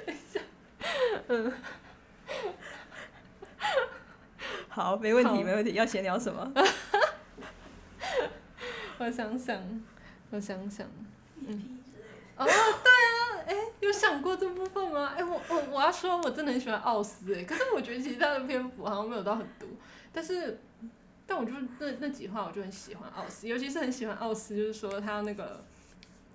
[0.06, 0.40] 一下，
[1.28, 1.52] 嗯，
[4.68, 5.72] 好，没问题没问题。
[5.74, 6.52] 要闲聊什么？
[8.98, 9.58] 我想想，
[10.30, 10.86] 我想想，
[11.46, 11.78] 嗯，
[12.36, 15.14] 哦，对啊，哎，有想过这部分吗？
[15.16, 19.66] 哎，我我我要说，我真的很喜欢奥斯，哎，可是我觉得其实他的篇幅好像没有到很多，
[20.12, 20.60] 但是，
[21.30, 25.62] 但我就那那几话我就很喜欢奥斯，尤其是很喜欢奥斯，就是说他那个，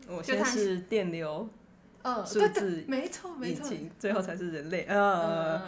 [0.08, 1.50] 我先是电流，
[2.02, 3.70] 嗯，数对对字没错没错，
[4.00, 4.86] 最后才是人类。
[4.88, 5.62] 嗯呃，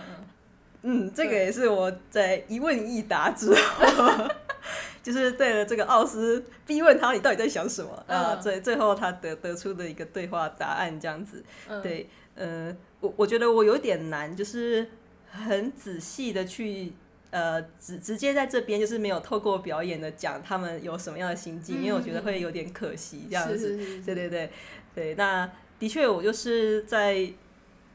[0.84, 4.30] 嗯这个也是我在一问一答之后，
[5.04, 8.34] 就是对了这个奥斯逼问他你到底在想什么啊？
[8.34, 11.44] 嗯最最后他得得出的一个对话答案这样子。
[11.68, 14.88] 嗯，对，呃，我我觉得我有点难，就是
[15.30, 16.94] 很仔细的去。
[17.32, 23.78] 呃，直直接在这边就是没有透过表演的讲他们有什么样的心境，嗯因为我觉得会有点可惜这样子。
[24.06, 24.50] 对对对
[24.96, 25.50] 对，那
[25.80, 27.30] 的确我就是在，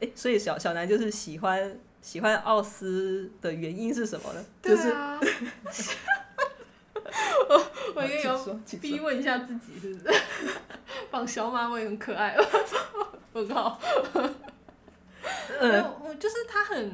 [0.01, 4.45] 哎，所以小小南就是喜欢喜欢奥斯的原因是什么呢？
[4.63, 4.93] 就是
[7.49, 10.15] 我我也有逼问一下自己，是不是？
[11.11, 12.37] 绑小马尾很可爱，
[13.33, 13.79] 我靠！
[15.61, 16.93] 嗯我我就是他很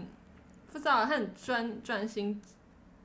[0.72, 2.40] 不知道，他很专专心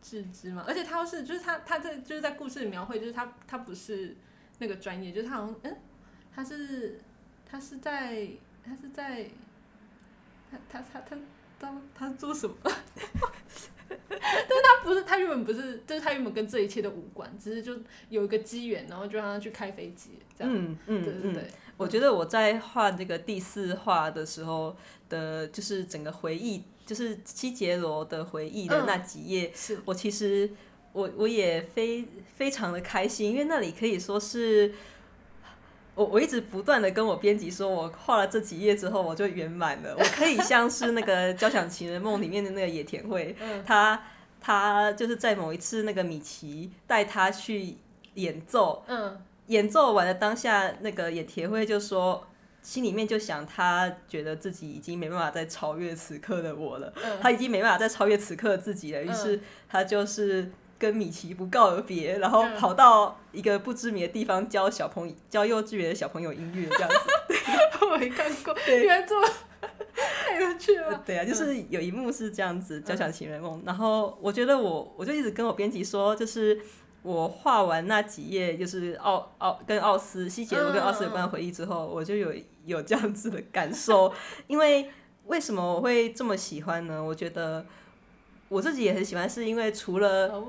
[0.01, 4.15] 致志嘛，而且他又是就是他他在就是在故事里描绘，就是他他不是
[4.59, 5.77] 那个专业，就是他好像嗯，
[6.35, 6.99] 他是
[7.49, 8.27] 他是在
[8.63, 9.25] 他是在
[10.51, 11.17] 他他他他
[11.59, 12.55] 他他是做什么？
[13.85, 17.77] 但是他不是，他原本不是，就是他原本跟这一切都无关，只是就
[18.09, 20.53] 有一个机缘，然后就让他去开飞机，这样。
[20.53, 21.47] 嗯嗯，对对对，
[21.77, 24.75] 我觉得我在画这个第四画的时候
[25.09, 29.79] 的，就是整个回忆，就是七杰罗的回忆的那几页，是。
[29.85, 30.49] 我其实
[30.91, 32.05] 我我也非
[32.35, 34.73] 非常的开心，因为那里可以说是。
[35.95, 43.63] 我我一直不断的跟我编辑说，我画了这几页之后我就圆满了，我可以像是那个《交响情人梦》里面的那个野田惠， 嗯。
[43.63, 44.03] 他
[44.41, 47.77] 他就是在某一次那个米奇带他去
[48.15, 49.21] 演奏，嗯。
[49.47, 52.25] 演奏完了当下，那个野田惠就说，
[52.63, 57.19] 心里面就想，他觉得自己已经没办法再超越此刻的我了，嗯。
[57.21, 59.39] 他已经没办法再超越此刻的自己了，于是
[59.69, 60.49] 他就是
[60.79, 62.55] 跟米奇不告而别，然后嗯。
[62.57, 66.95] 跑到一个不知名的地方教小朋友教幼稚园的小朋友音乐这样子。
[67.85, 69.27] 我没看过，原来这么
[70.25, 70.99] 太有趣了。
[71.05, 76.59] 对啊，就是有一幕是这样子《交响情人梦》，然后我觉得我我就一直跟我编辑说，就是
[77.03, 82.33] 我画完那几页，就是奥奥跟奥斯西杰罗跟奥斯有关的回忆之后，我就有
[82.65, 84.11] 有这样子的感受，
[84.47, 84.89] 因为
[85.25, 87.03] 为什么我会这么喜欢呢？
[87.03, 87.65] 我觉得
[88.47, 90.47] 我自己也很喜欢，是因为除了哦，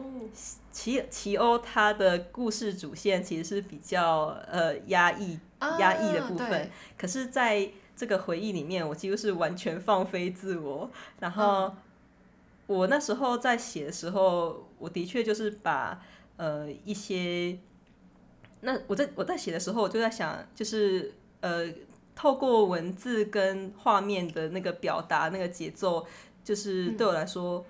[0.71, 5.39] 奇奇欧他的故事主线其实是比较呃压抑
[5.79, 10.91] 压抑的部分，对可是在这个回忆里面，我几乎是完全放飞自我。
[11.21, 11.75] 然后
[12.67, 16.01] 我那时候在写的时候，我的确就是把
[16.37, 17.59] 呃一些，
[18.61, 21.67] 那我在我在写的时候，我就在想，就是呃
[22.15, 26.07] 透过文字跟画面的那个表达那个节奏，
[26.43, 27.65] 就是对我来说。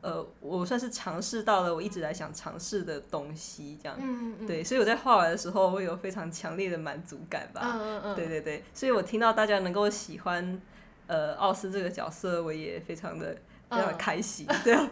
[0.00, 7.62] 呃，我算是尝试到了我一直来想尝试的东西，这样、嗯嗯，对，所以我在画完的时候，会有非常强烈的满足感吧。
[7.64, 10.62] 嗯嗯嗯，对对对，所以我听到大家能够喜欢
[11.08, 13.36] 呃奥斯这个角色，我也非常的
[13.70, 14.46] 非常的嗯开心。
[14.64, 14.90] 对啊，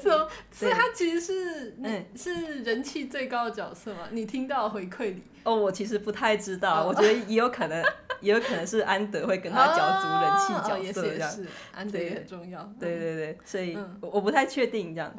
[0.00, 4.08] 是哦，所以他其实是嗯是人气最高的角色嘛？
[4.12, 7.84] 你听到回馈里，哦，我其实不太知道，哦我觉得也有可能，
[8.20, 11.30] 也有可能是安德会跟他角逐人气哦角色这样。
[11.30, 12.62] 是，安德也很重要。
[12.78, 15.14] 对对对，所以嗯我我不太确定这样。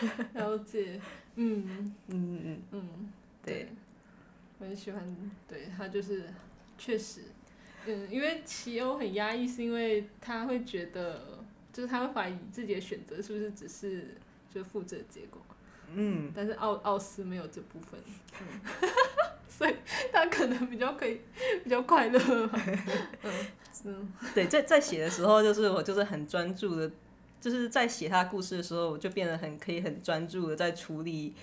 [0.00, 1.00] 嗯，了解。
[1.36, 3.12] 嗯嗯嗯，嗯，
[3.44, 3.68] 对，
[4.60, 5.02] 我很喜欢，
[5.48, 6.26] 对他就是
[6.78, 7.22] 确实，
[7.86, 11.33] 嗯，因为奇欧很压抑，是因为他会觉得，
[11.74, 14.14] 就是他会怀疑自己的选择是不是只是
[14.54, 15.42] 就复制的结果，
[15.92, 18.00] 嗯，但是奥奥斯没有这部分，
[18.40, 18.60] 嗯，
[19.48, 19.74] 所以
[20.12, 21.20] 他可能比较可以
[21.64, 22.58] 比较快乐吧，
[23.24, 23.32] 嗯
[23.86, 26.90] 嗯对，在在写的时候，就是我就是很专注的，
[27.40, 31.34] 就是在写他故事的时候，我就变得很可以很专注的在处理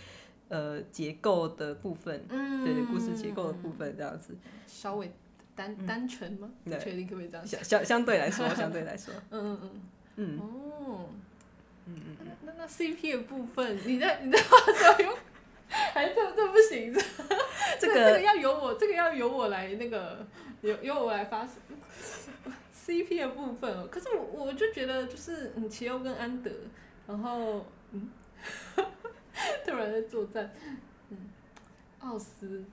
[0.48, 4.36] 呃结构的部分，嗯，对对，故事结构的部分这样子。
[4.66, 5.12] 稍微
[5.56, 6.50] 单单纯吗？
[6.64, 7.62] 对不确定可不可以这样讲？
[7.62, 9.82] 相相相对来说，相对来说，嗯 嗯嗯。
[10.24, 10.40] 嗯。
[10.40, 11.10] 哦，
[11.88, 15.18] 嗯嗯嗯，那那 CP 的部分，你在 你在画的时候用，
[15.68, 17.02] 还这这不行，这
[17.80, 20.26] 这这个个要由我，这个要由我来那个，
[20.62, 21.48] 由由我来发
[22.86, 23.88] CP 的部分哦。
[23.92, 26.52] 可是我我就觉得就是嗯，奇欧跟安德，
[27.08, 28.10] 然后嗯，
[29.66, 30.54] 突然在作战，
[31.10, 31.18] 嗯，
[32.00, 32.64] 奥斯。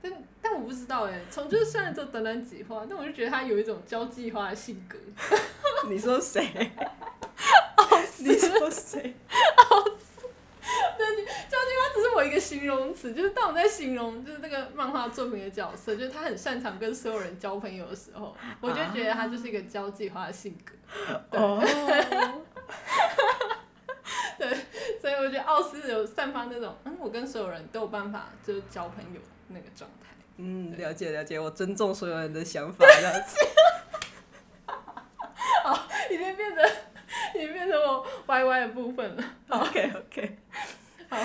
[0.00, 4.98] 但但我不知道哎，从就是虽然只有短短几话，但我就觉得他有一种交际花的性格。
[5.88, 6.42] 你说谁？
[7.76, 9.14] 奥斯 你说谁？
[9.70, 10.28] 奥斯？
[10.98, 20.74] 交际花只是我一个形容词，就是当我在形容就是这个漫画作品的角色，就是他很擅长跟所有人交朋友的时候，我就觉得他就是一个交际花的性格。
[21.30, 21.60] 哦，
[25.00, 30.08] 所以我觉得奥斯有散发那种，嗯，我跟所有人都有办法就是交朋友那个状态。
[30.36, 33.36] 嗯，了解了解，我尊重所有人的想法， 这样子。
[36.10, 36.64] 已经变成
[37.34, 39.24] 已经变成我 Y Y 的部分了。
[39.48, 40.38] OK OK
[41.10, 41.18] 好，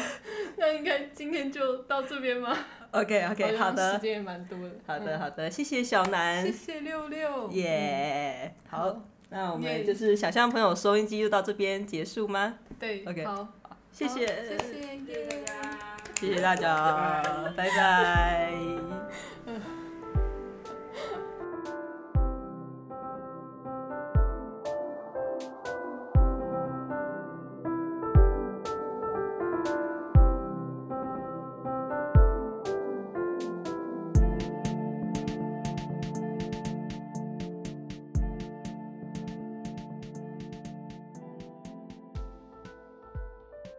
[0.57, 2.57] 那应该今天就到这边吗
[2.91, 4.71] OK OK，好的时的间也蛮多的。
[4.85, 7.49] 好的嗯好的，谢谢小南谢，谢六六。
[7.51, 12.59] 耶，好，那我们就是想象朋友收音机就到这边结束吗？
[12.79, 13.47] 对 OK 好，
[13.91, 15.92] 谢谢，谢谢
[16.23, 17.21] 谢谢大家，
[17.53, 18.53] 拜拜。